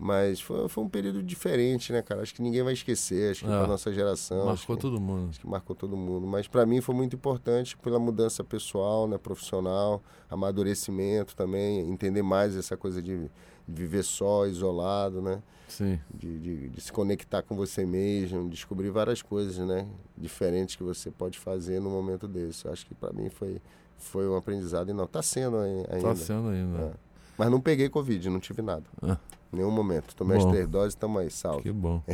Mas 0.00 0.40
foi, 0.40 0.68
foi 0.68 0.84
um 0.84 0.88
período 0.88 1.20
diferente, 1.22 1.92
né, 1.92 2.00
cara? 2.02 2.22
Acho 2.22 2.32
que 2.32 2.40
ninguém 2.40 2.62
vai 2.62 2.72
esquecer, 2.72 3.32
acho 3.32 3.44
que 3.44 3.50
É. 3.50 3.58
pra 3.58 3.66
nossa 3.66 3.92
geração. 3.92 4.46
Marcou 4.46 4.76
que- 4.76 4.82
todo 4.82 5.00
mundo. 5.00 5.30
Acho 5.30 5.40
que 5.40 5.46
marcou 5.46 5.74
todo 5.74 5.96
mundo. 5.96 6.24
Mas 6.26 6.46
para 6.46 6.64
mim 6.64 6.80
foi 6.80 6.94
muito 6.94 7.16
importante 7.16 7.76
pela 7.78 7.98
mudança 7.98 8.44
pessoal, 8.44 9.08
né, 9.08 9.18
profissional, 9.18 10.00
amadurecimento 10.30 11.34
também, 11.34 11.80
entender 11.90 12.22
mais 12.22 12.56
essa 12.56 12.76
coisa 12.76 13.02
de 13.02 13.28
viver 13.66 14.02
só, 14.02 14.46
isolado, 14.46 15.20
né, 15.20 15.42
Sim. 15.68 15.98
de, 16.14 16.38
de, 16.38 16.68
de 16.70 16.80
se 16.80 16.90
conectar 16.92 17.42
com 17.42 17.54
você 17.56 17.84
mesmo, 17.84 18.48
descobrir 18.48 18.90
várias 18.90 19.20
coisas, 19.20 19.58
né, 19.58 19.86
diferentes 20.16 20.74
que 20.76 20.82
você 20.82 21.10
pode 21.10 21.38
fazer 21.38 21.80
no 21.80 21.90
momento 21.90 22.26
desse. 22.26 22.66
Acho 22.68 22.86
que 22.86 22.94
para 22.94 23.12
mim 23.12 23.28
foi 23.28 23.60
foi 24.00 24.28
um 24.28 24.36
aprendizado 24.36 24.90
e 24.90 24.92
não 24.92 25.08
tá 25.08 25.20
sendo 25.20 25.56
ai- 25.56 25.84
ainda. 25.90 26.08
Tá 26.10 26.14
sendo 26.14 26.50
ainda. 26.50 26.78
É. 26.78 26.92
Mas 27.38 27.50
não 27.50 27.60
peguei 27.60 27.88
covid, 27.88 28.28
não 28.28 28.40
tive 28.40 28.60
nada. 28.60 28.84
Ah. 29.00 29.16
Nenhum 29.52 29.70
momento. 29.70 30.14
Tomei 30.14 30.36
Bom. 30.36 30.44
as 30.46 30.50
três 30.50 30.68
doses, 30.68 30.94
tamo 30.94 31.18
aí, 31.18 31.30
salve. 31.30 31.62
Que 31.62 31.72
bom. 31.72 32.02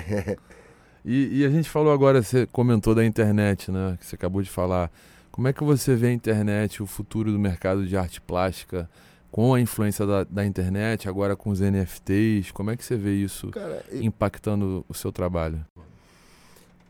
E, 1.06 1.40
e 1.40 1.44
a 1.44 1.50
gente 1.50 1.68
falou 1.68 1.92
agora, 1.92 2.22
você 2.22 2.46
comentou 2.46 2.94
da 2.94 3.04
internet, 3.04 3.70
né? 3.70 3.94
Que 4.00 4.06
você 4.06 4.14
acabou 4.14 4.40
de 4.40 4.48
falar. 4.48 4.90
Como 5.30 5.46
é 5.46 5.52
que 5.52 5.62
você 5.62 5.94
vê 5.94 6.06
a 6.06 6.12
internet, 6.12 6.82
o 6.82 6.86
futuro 6.86 7.30
do 7.30 7.38
mercado 7.38 7.86
de 7.86 7.94
arte 7.94 8.22
plástica, 8.22 8.88
com 9.30 9.52
a 9.52 9.60
influência 9.60 10.06
da, 10.06 10.24
da 10.24 10.46
internet, 10.46 11.06
agora 11.06 11.36
com 11.36 11.50
os 11.50 11.60
NFTs? 11.60 12.52
Como 12.52 12.70
é 12.70 12.76
que 12.76 12.82
você 12.82 12.96
vê 12.96 13.16
isso 13.16 13.50
Cara, 13.50 13.84
e- 13.92 14.02
impactando 14.06 14.82
o 14.88 14.94
seu 14.94 15.12
trabalho? 15.12 15.62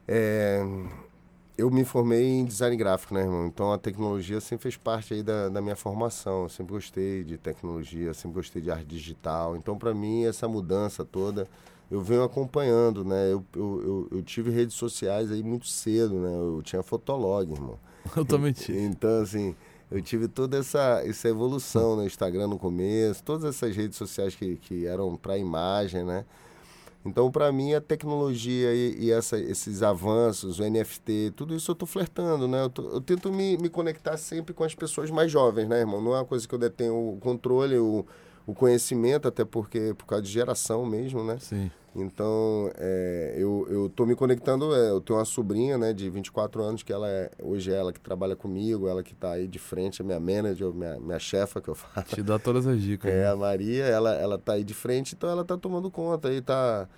É, 0.06 0.62
eu 1.56 1.70
me 1.70 1.84
formei 1.84 2.24
em 2.24 2.44
design 2.44 2.76
gráfico, 2.76 3.14
né, 3.14 3.22
irmão? 3.22 3.46
Então 3.46 3.72
a 3.72 3.78
tecnologia 3.78 4.40
sempre 4.40 4.64
fez 4.64 4.76
parte 4.76 5.14
aí 5.14 5.22
da, 5.22 5.48
da 5.48 5.62
minha 5.62 5.76
formação. 5.76 6.44
Eu 6.44 6.48
sempre 6.48 6.72
gostei 6.72 7.22
de 7.22 7.38
tecnologia, 7.38 8.12
sempre 8.12 8.36
gostei 8.36 8.60
de 8.60 8.70
arte 8.70 8.86
digital. 8.86 9.56
Então, 9.56 9.78
para 9.78 9.94
mim, 9.94 10.24
essa 10.24 10.48
mudança 10.48 11.04
toda, 11.04 11.46
eu 11.90 12.02
venho 12.02 12.24
acompanhando, 12.24 13.04
né? 13.04 13.32
Eu, 13.32 13.44
eu, 13.54 14.08
eu, 14.10 14.22
tive 14.22 14.50
redes 14.50 14.74
sociais 14.74 15.30
aí 15.30 15.42
muito 15.42 15.66
cedo, 15.66 16.14
né? 16.14 16.34
Eu 16.34 16.60
tinha 16.62 16.82
Fotolog, 16.82 17.52
irmão. 17.52 17.78
Eu 18.16 18.24
também 18.24 18.52
tive. 18.52 18.78
Então, 18.80 19.22
assim, 19.22 19.56
eu 19.90 20.02
tive 20.02 20.28
toda 20.28 20.58
essa, 20.58 21.02
essa 21.06 21.26
evolução 21.26 21.96
no 21.96 22.04
Instagram 22.04 22.48
no 22.48 22.58
começo, 22.58 23.22
todas 23.22 23.44
essas 23.44 23.74
redes 23.74 23.96
sociais 23.96 24.34
que, 24.34 24.56
que 24.56 24.84
eram 24.84 25.16
para 25.16 25.38
imagem, 25.38 26.04
né? 26.04 26.24
Então, 27.04 27.30
para 27.30 27.52
mim, 27.52 27.74
a 27.74 27.80
tecnologia 27.82 28.72
e, 28.74 29.04
e 29.06 29.10
essa, 29.10 29.38
esses 29.38 29.82
avanços, 29.82 30.58
o 30.58 30.64
NFT, 30.64 31.32
tudo 31.36 31.54
isso 31.54 31.70
eu 31.70 31.74
estou 31.74 31.86
flertando, 31.86 32.48
né? 32.48 32.62
Eu, 32.62 32.70
tô- 32.70 32.88
eu 32.90 33.00
tento 33.00 33.30
me, 33.30 33.58
me 33.58 33.68
conectar 33.68 34.16
sempre 34.16 34.54
com 34.54 34.64
as 34.64 34.74
pessoas 34.74 35.10
mais 35.10 35.30
jovens, 35.30 35.68
né, 35.68 35.80
irmão? 35.80 36.00
Não 36.00 36.14
é 36.14 36.18
uma 36.18 36.24
coisa 36.24 36.48
que 36.48 36.54
eu 36.54 36.58
detenho 36.58 36.94
o 36.96 37.18
controle, 37.20 37.76
o, 37.78 38.06
o 38.46 38.54
conhecimento, 38.54 39.28
até 39.28 39.44
porque 39.44 39.94
por 39.96 40.06
causa 40.06 40.22
de 40.24 40.30
geração 40.30 40.84
mesmo, 40.84 41.24
né? 41.24 41.38
Sim. 41.40 41.70
Então, 41.96 42.72
é, 42.76 43.34
eu, 43.38 43.66
eu 43.70 43.88
tô 43.88 44.04
me 44.04 44.16
conectando, 44.16 44.74
é, 44.74 44.90
eu 44.90 45.00
tenho 45.00 45.16
uma 45.18 45.24
sobrinha, 45.24 45.78
né, 45.78 45.92
de 45.92 46.10
24 46.10 46.60
anos, 46.60 46.82
que 46.82 46.92
ela 46.92 47.08
é, 47.08 47.30
hoje 47.40 47.72
é 47.72 47.76
ela 47.76 47.92
que 47.92 48.00
trabalha 48.00 48.34
comigo, 48.34 48.88
ela 48.88 49.00
que 49.00 49.12
está 49.12 49.32
aí 49.32 49.46
de 49.46 49.60
frente, 49.60 50.02
é 50.02 50.04
minha 50.04 50.18
manager, 50.18 50.72
minha, 50.72 50.98
minha 50.98 51.18
chefa, 51.20 51.60
que 51.60 51.68
eu 51.68 51.74
falo. 51.76 52.04
Te 52.06 52.20
dá 52.20 52.36
todas 52.36 52.66
as 52.66 52.82
dicas. 52.82 53.10
É, 53.10 53.22
né? 53.22 53.28
a 53.28 53.36
Maria, 53.36 53.84
ela, 53.84 54.12
ela 54.14 54.36
tá 54.36 54.54
aí 54.54 54.64
de 54.64 54.74
frente, 54.74 55.14
então 55.14 55.30
ela 55.30 55.44
tá 55.44 55.56
tomando 55.56 55.88
conta. 55.90 56.28
Aí 56.28 56.40
tá. 56.40 56.88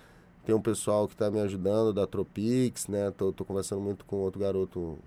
Tem 0.43 0.55
um 0.55 0.61
pessoal 0.61 1.07
que 1.09 1.15
tá 1.15 1.29
me 1.29 1.41
ajudando 1.41 1.93
da 1.93 2.07
Tropix, 2.07 2.87
né? 2.87 3.11
Tô, 3.11 3.33
tô 3.33 3.43
conversando 3.43 3.81
muito 3.81 4.05
com 4.05 4.15
outro 4.15 4.39
garoto 4.39 4.97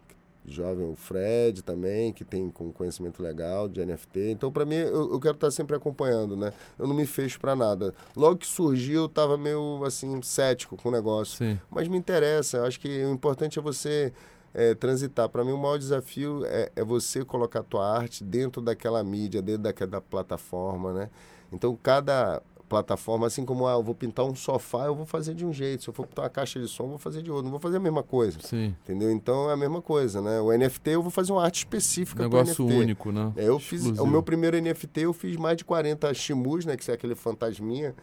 jovem, 0.47 0.91
o 0.91 0.95
Fred 0.95 1.63
também, 1.63 2.13
que 2.13 2.25
tem 2.25 2.51
com 2.51 2.73
conhecimento 2.73 3.23
legal 3.23 3.69
de 3.69 3.85
NFT. 3.85 4.31
Então, 4.31 4.51
para 4.51 4.65
mim, 4.65 4.77
eu, 4.77 5.13
eu 5.13 5.21
quero 5.21 5.35
estar 5.35 5.51
sempre 5.51 5.77
acompanhando, 5.77 6.37
né? 6.37 6.53
Eu 6.79 6.87
não 6.87 6.95
me 6.95 7.07
fecho 7.07 7.39
para 7.39 7.55
nada. 7.55 7.95
Logo 8.17 8.39
que 8.39 8.47
surgiu, 8.47 9.03
eu 9.03 9.09
tava 9.09 9.37
meio 9.37 9.83
assim, 9.85 10.21
cético 10.23 10.77
com 10.77 10.89
o 10.89 10.93
negócio. 10.93 11.39
Sim. 11.39 11.59
Mas 11.71 11.89
me 11.89 11.97
interessa. 11.97 12.59
Eu 12.59 12.65
acho 12.65 12.81
que 12.81 13.05
o 13.05 13.13
importante 13.13 13.59
é 13.59 13.63
você 13.63 14.13
é, 14.55 14.75
transitar. 14.75 15.29
Para 15.29 15.45
mim, 15.45 15.53
o 15.53 15.59
maior 15.59 15.79
desafio 15.79 16.45
é, 16.47 16.71
é 16.75 16.85
você 16.85 17.25
colocar 17.25 17.61
a 17.61 17.65
tua 17.65 17.89
arte 17.89 18.25
dentro 18.25 18.61
daquela 18.61 19.03
mídia, 19.03 19.43
dentro 19.43 19.63
daquela 19.63 20.01
plataforma, 20.01 20.93
né? 20.93 21.11
Então, 21.53 21.77
cada 21.83 22.43
plataforma, 22.71 23.27
assim 23.27 23.45
como 23.45 23.67
ah, 23.67 23.73
eu 23.73 23.83
vou 23.83 23.95
pintar 23.95 24.25
um 24.25 24.35
sofá, 24.35 24.87
eu 24.87 24.95
vou 24.95 25.05
fazer 25.05 25.35
de 25.35 25.45
um 25.45 25.53
jeito. 25.53 25.83
Se 25.83 25.91
eu 25.91 25.93
for 25.93 26.07
pintar 26.07 26.25
uma 26.25 26.31
caixa 26.31 26.59
de 26.61 26.69
som, 26.69 26.85
eu 26.85 26.89
vou 26.91 26.99
fazer 26.99 27.21
de 27.21 27.31
outro. 27.31 27.45
Não 27.45 27.51
vou 27.51 27.61
fazer 27.61 27.77
a 27.77 27.81
mesma 27.81 28.03
coisa. 28.03 28.39
Sim. 28.41 28.75
Entendeu? 28.85 29.11
Então 29.11 29.51
é 29.51 29.53
a 29.53 29.57
mesma 29.57 29.83
coisa, 29.83 30.23
né? 30.23 30.41
O 30.41 30.57
NFT 30.57 30.91
eu 30.93 31.03
vou 31.03 31.11
fazer 31.11 31.33
uma 31.33 31.43
arte 31.45 31.57
específica 31.59 32.23
Negócio 32.23 32.55
pro 32.55 32.65
NFT. 32.67 32.81
único, 32.81 33.13
né? 33.13 33.33
É, 33.37 33.49
eu 33.49 33.59
fiz 33.59 33.85
o 33.85 34.07
meu 34.07 34.23
primeiro 34.23 34.57
NFT, 34.59 35.01
eu 35.03 35.13
fiz 35.13 35.37
mais 35.37 35.57
de 35.57 35.65
40 35.65 36.15
chimus, 36.15 36.65
né, 36.65 36.77
que 36.77 36.89
é 36.91 36.95
aquele 36.95 37.15
fantasminha, 37.17 37.95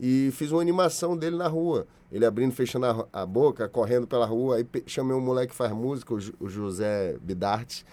e 0.00 0.30
fiz 0.32 0.50
uma 0.50 0.60
animação 0.62 1.16
dele 1.16 1.36
na 1.36 1.46
rua. 1.46 1.86
Ele 2.10 2.24
abrindo, 2.24 2.52
fechando 2.52 2.86
a, 2.86 3.06
a 3.22 3.26
boca, 3.26 3.68
correndo 3.68 4.06
pela 4.06 4.24
rua. 4.24 4.56
Aí 4.56 4.66
chamei 4.86 5.14
um 5.16 5.20
moleque 5.20 5.48
que 5.50 5.56
faz 5.56 5.72
música, 5.72 6.14
o, 6.14 6.20
Ju- 6.20 6.34
o 6.40 6.48
José 6.48 7.16
Bidarte, 7.20 7.84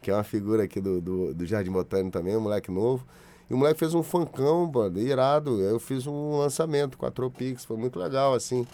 que 0.00 0.10
é 0.10 0.14
uma 0.14 0.22
figura 0.24 0.62
aqui 0.64 0.80
do, 0.80 1.00
do, 1.00 1.34
do 1.34 1.46
Jardim 1.46 1.70
Botânico 1.72 2.10
também, 2.10 2.36
um 2.36 2.40
moleque 2.40 2.70
novo. 2.70 3.06
E 3.50 3.54
o 3.54 3.56
moleque 3.56 3.80
fez 3.80 3.94
um 3.94 4.02
funkão, 4.02 4.68
brother, 4.68 5.02
irado. 5.02 5.60
Eu 5.60 5.80
fiz 5.80 6.06
um 6.06 6.38
lançamento 6.38 6.96
com 6.96 7.04
a 7.04 7.10
Tropix, 7.10 7.64
foi 7.64 7.76
muito 7.76 7.98
legal, 7.98 8.32
assim, 8.32 8.64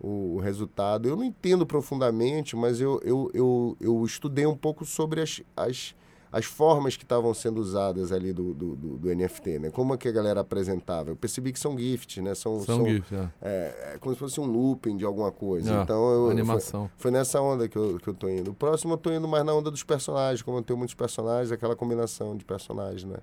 o, 0.00 0.36
o 0.36 0.40
resultado. 0.40 1.06
Eu 1.06 1.14
não 1.14 1.24
entendo 1.24 1.66
profundamente, 1.66 2.56
mas 2.56 2.80
eu, 2.80 2.98
eu, 3.04 3.30
eu, 3.34 3.76
eu 3.78 4.04
estudei 4.06 4.46
um 4.46 4.56
pouco 4.56 4.86
sobre 4.86 5.20
as, 5.20 5.42
as, 5.54 5.94
as 6.32 6.46
formas 6.46 6.96
que 6.96 7.02
estavam 7.02 7.34
sendo 7.34 7.60
usadas 7.60 8.10
ali 8.10 8.32
do, 8.32 8.54
do, 8.54 8.74
do, 8.74 8.96
do 8.96 9.14
NFT, 9.14 9.58
né? 9.58 9.70
Como 9.70 9.92
é 9.92 9.98
que 9.98 10.08
a 10.08 10.12
galera 10.12 10.40
apresentava. 10.40 11.10
Eu 11.10 11.16
percebi 11.16 11.52
que 11.52 11.60
são 11.60 11.76
gifts, 11.76 12.24
né? 12.24 12.34
São, 12.34 12.60
São 12.60 12.86
GIFs, 12.86 13.12
é. 13.12 13.28
é, 13.42 13.92
é 13.94 13.98
como 13.98 14.14
se 14.14 14.18
fosse 14.18 14.40
um 14.40 14.46
looping 14.46 14.96
de 14.96 15.04
alguma 15.04 15.30
coisa. 15.30 15.80
É, 15.80 15.82
então 15.82 16.10
eu, 16.12 16.30
animação. 16.30 16.88
Foi, 16.96 17.02
foi 17.02 17.10
nessa 17.10 17.42
onda 17.42 17.68
que 17.68 17.76
eu, 17.76 17.98
que 17.98 18.08
eu 18.08 18.14
tô 18.14 18.26
indo. 18.30 18.52
O 18.52 18.54
próximo 18.54 18.94
eu 18.94 18.96
tô 18.96 19.12
indo 19.12 19.28
mais 19.28 19.44
na 19.44 19.52
onda 19.52 19.70
dos 19.70 19.82
personagens, 19.82 20.40
como 20.40 20.56
eu 20.56 20.62
tenho 20.62 20.78
muitos 20.78 20.94
personagens, 20.94 21.52
aquela 21.52 21.76
combinação 21.76 22.34
de 22.34 22.46
personagens, 22.46 23.04
né? 23.04 23.18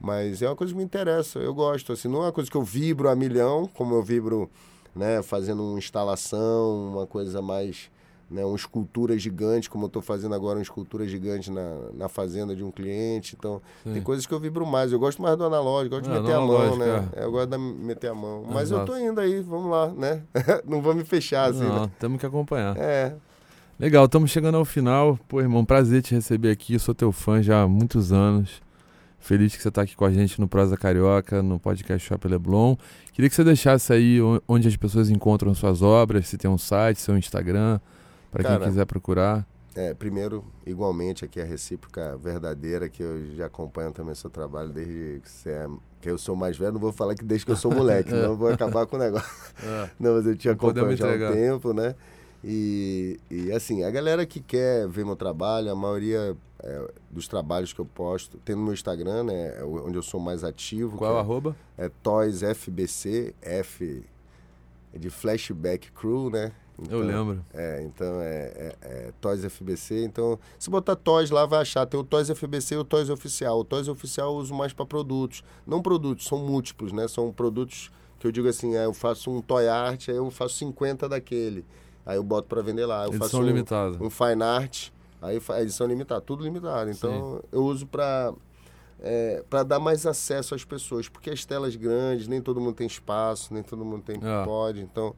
Mas 0.00 0.42
é 0.42 0.48
uma 0.48 0.56
coisa 0.56 0.72
que 0.72 0.78
me 0.78 0.84
interessa, 0.84 1.38
eu 1.38 1.54
gosto. 1.54 1.92
Assim, 1.92 2.08
não 2.08 2.22
é 2.22 2.26
uma 2.26 2.32
coisa 2.32 2.50
que 2.50 2.56
eu 2.56 2.62
vibro 2.62 3.08
a 3.08 3.14
milhão, 3.14 3.68
como 3.74 3.94
eu 3.94 4.02
vibro, 4.02 4.50
né, 4.94 5.22
fazendo 5.22 5.62
uma 5.62 5.78
instalação, 5.78 6.90
uma 6.92 7.06
coisa 7.06 7.40
mais. 7.40 7.90
Né, 8.30 8.42
uma 8.46 8.56
escultura 8.56 9.18
gigante, 9.18 9.68
como 9.68 9.84
eu 9.84 9.88
estou 9.88 10.00
fazendo 10.00 10.34
agora, 10.34 10.56
uma 10.58 10.62
escultura 10.62 11.06
gigante 11.06 11.50
na, 11.50 11.76
na 11.92 12.08
fazenda 12.08 12.56
de 12.56 12.64
um 12.64 12.70
cliente. 12.70 13.36
Então, 13.38 13.60
Sim. 13.84 13.92
tem 13.92 14.02
coisas 14.02 14.24
que 14.24 14.32
eu 14.32 14.40
vibro 14.40 14.64
mais. 14.64 14.90
Eu 14.90 14.98
gosto 14.98 15.20
mais 15.20 15.36
do 15.36 15.44
analógico, 15.44 15.96
gosto 15.96 16.10
É, 16.10 16.14
de 16.14 16.20
meter 16.20 16.34
a 16.34 16.40
mão, 16.40 16.76
né? 16.78 17.10
é. 17.14 17.20
É, 17.20 17.24
Eu 17.26 17.30
gosto 17.30 17.50
de 17.50 17.58
meter 17.58 18.10
a 18.10 18.14
mão. 18.14 18.42
Mas 18.50 18.70
eu 18.70 18.86
tô 18.86 18.94
Exato. 18.96 19.06
indo 19.10 19.20
aí, 19.20 19.38
vamos 19.42 19.70
lá, 19.70 19.88
né? 19.88 20.22
não 20.66 20.80
vou 20.80 20.94
me 20.94 21.04
fechar, 21.04 21.50
assim, 21.50 21.60
Não, 21.62 21.82
né? 21.82 21.90
temos 21.98 22.18
que 22.18 22.24
acompanhar. 22.24 22.74
É, 22.78 23.14
Legal, 23.78 24.06
estamos 24.06 24.30
chegando 24.30 24.56
ao 24.56 24.64
final. 24.64 25.18
Pô, 25.28 25.38
irmão, 25.40 25.62
prazer 25.62 26.00
te 26.02 26.14
receber 26.14 26.50
aqui. 26.52 26.72
Eu 26.74 26.80
sou 26.80 26.94
teu 26.94 27.12
fã 27.12 27.42
já 27.42 27.62
há 27.62 27.68
muitos 27.68 28.12
anos. 28.12 28.62
Feliz 29.22 29.54
que 29.54 29.62
você 29.62 29.68
está 29.68 29.82
aqui 29.82 29.94
com 29.94 30.04
a 30.04 30.10
gente 30.10 30.40
no 30.40 30.48
Prosa 30.48 30.76
Carioca, 30.76 31.42
no 31.42 31.58
podcast 31.60 32.06
Shop 32.08 32.26
Leblon. 32.26 32.74
Queria 33.12 33.30
que 33.30 33.36
você 33.36 33.44
deixasse 33.44 33.92
aí 33.92 34.20
o- 34.20 34.42
onde 34.48 34.66
as 34.66 34.76
pessoas 34.76 35.08
encontram 35.10 35.54
suas 35.54 35.80
obras, 35.80 36.26
se 36.26 36.36
tem 36.36 36.50
um 36.50 36.58
site, 36.58 37.00
seu 37.00 37.16
Instagram, 37.16 37.78
para 38.32 38.42
quem 38.42 38.68
quiser 38.68 38.84
procurar. 38.84 39.46
É, 39.74 39.94
primeiro, 39.94 40.44
igualmente, 40.66 41.24
aqui 41.24 41.40
a 41.40 41.44
recíproca 41.44 42.16
verdadeira, 42.18 42.88
que 42.88 43.02
eu 43.02 43.34
já 43.36 43.46
acompanho 43.46 43.92
também 43.92 44.14
seu 44.14 44.28
trabalho 44.28 44.68
desde 44.70 45.20
que 45.22 45.30
você 45.30 45.48
é. 45.50 45.66
Que 46.00 46.10
eu 46.10 46.18
sou 46.18 46.34
mais 46.34 46.58
velho, 46.58 46.72
não 46.72 46.80
vou 46.80 46.92
falar 46.92 47.14
que 47.14 47.24
desde 47.24 47.46
que 47.46 47.52
eu 47.52 47.56
sou 47.56 47.72
moleque, 47.72 48.10
senão 48.10 48.32
eu 48.32 48.36
vou 48.36 48.48
acabar 48.50 48.84
com 48.86 48.96
o 48.96 48.98
negócio. 48.98 49.30
Não, 50.00 50.16
mas 50.16 50.26
eu 50.26 50.36
Não 50.46 50.56
podemos 50.56 51.00
acompanho 51.00 51.18
já 51.20 51.28
há 51.28 51.30
um 51.30 51.34
tempo, 51.34 51.72
né? 51.72 51.94
E, 52.44 53.20
e 53.30 53.52
assim, 53.52 53.84
a 53.84 53.90
galera 53.90 54.26
que 54.26 54.40
quer 54.40 54.88
ver 54.88 55.04
meu 55.06 55.14
trabalho, 55.14 55.70
a 55.70 55.76
maioria 55.76 56.36
é, 56.62 56.90
dos 57.10 57.26
trabalhos 57.26 57.72
que 57.72 57.80
eu 57.80 57.84
posto, 57.84 58.38
tem 58.38 58.54
no 58.54 58.62
meu 58.62 58.72
Instagram, 58.72 59.24
né? 59.24 59.58
é 59.58 59.64
onde 59.64 59.96
eu 59.96 60.02
sou 60.02 60.20
mais 60.20 60.44
ativo. 60.44 60.96
Qual 60.96 61.10
que 61.10 61.16
é- 61.16 61.20
arroba? 61.20 61.56
é 61.76 61.88
Toys 62.02 62.42
FBC, 62.42 63.34
F 63.40 64.04
é 64.92 64.98
de 64.98 65.10
Flashback 65.10 65.90
Crew, 65.92 66.30
né? 66.30 66.52
Eu 66.90 67.00
lembro. 67.00 67.44
É, 67.52 67.82
então 67.82 68.20
é, 68.20 68.52
é, 68.56 68.76
é 68.82 69.12
Toys 69.20 69.44
FBC. 69.44 70.04
Então, 70.04 70.38
se 70.58 70.68
botar 70.70 70.96
Toys 70.96 71.30
lá, 71.30 71.46
vai 71.46 71.60
achar. 71.60 71.86
Tem 71.86 71.98
o 71.98 72.04
Toys 72.04 72.28
FBC 72.28 72.74
e 72.74 72.78
o 72.78 72.84
Toys 72.84 73.08
Oficial. 73.08 73.60
O 73.60 73.64
Toys 73.64 73.88
Oficial 73.88 74.32
eu 74.32 74.38
uso 74.38 74.54
mais 74.54 74.72
para 74.72 74.84
produtos. 74.84 75.44
Não 75.66 75.80
produtos, 75.80 76.26
são 76.26 76.38
múltiplos, 76.38 76.92
né? 76.92 77.06
São 77.08 77.30
produtos 77.32 77.90
que 78.18 78.26
eu 78.26 78.32
digo 78.32 78.48
assim, 78.48 78.76
é, 78.76 78.84
eu 78.84 78.94
faço 78.94 79.30
um 79.30 79.40
Toy 79.40 79.68
Art, 79.68 80.08
aí 80.08 80.16
eu 80.16 80.30
faço 80.30 80.56
50 80.56 81.08
daquele. 81.08 81.64
Aí 82.04 82.16
eu 82.16 82.22
boto 82.22 82.48
para 82.48 82.62
vender 82.62 82.86
lá. 82.86 83.04
Eu 83.04 83.12
faço 83.12 83.24
Edição 83.24 83.40
um, 83.40 83.44
limitada. 83.44 83.98
um 84.00 84.10
Fine 84.10 84.42
Art, 84.42 84.90
aí 85.22 85.40
fa- 85.40 85.62
edição 85.62 85.86
limitada, 85.86 86.20
tudo 86.20 86.42
limitado. 86.44 86.90
Então, 86.90 87.42
eu 87.50 87.62
uso 87.64 87.86
para 87.86 88.34
é, 89.00 89.42
para 89.48 89.62
dar 89.62 89.78
mais 89.80 90.04
acesso 90.06 90.54
às 90.54 90.64
pessoas, 90.64 91.08
porque 91.08 91.30
as 91.30 91.44
telas 91.44 91.74
grandes, 91.74 92.28
nem 92.28 92.40
todo 92.40 92.60
mundo 92.60 92.74
tem 92.74 92.86
espaço, 92.86 93.52
nem 93.54 93.62
todo 93.62 93.84
mundo 93.84 94.02
tem 94.02 94.16
É. 94.22 94.44
pode, 94.44 94.80
então 94.80 95.14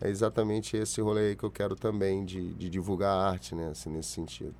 é 0.00 0.08
exatamente 0.08 0.76
esse 0.76 1.00
rolê 1.00 1.28
aí 1.30 1.36
que 1.36 1.44
eu 1.44 1.50
quero 1.50 1.76
também 1.76 2.24
de, 2.24 2.54
de 2.54 2.68
divulgar 2.70 3.12
a 3.14 3.28
arte, 3.30 3.54
né, 3.54 3.68
assim, 3.68 3.90
nesse 3.90 4.08
sentido. 4.10 4.54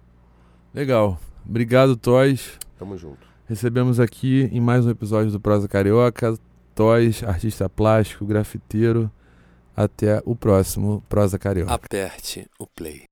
Legal. 0.75 1.19
Obrigado, 1.49 1.97
Toys. 1.97 2.59
Tamo 2.79 2.97
junto. 2.97 3.27
Recebemos 3.47 3.99
aqui 3.99 4.49
em 4.53 4.61
mais 4.61 4.85
um 4.85 4.91
episódio 4.91 5.33
do 5.33 5.41
Prosa 5.41 5.67
Carioca, 5.67 6.39
Toys, 6.75 7.23
artista 7.25 7.69
plástico, 7.69 8.25
grafiteiro. 8.27 9.11
Até 9.75 10.21
o 10.25 10.35
próximo 10.37 11.03
Prosa 11.09 11.39
Carioca. 11.39 11.73
Aperte 11.73 12.49
o 12.59 12.67
play. 12.67 13.05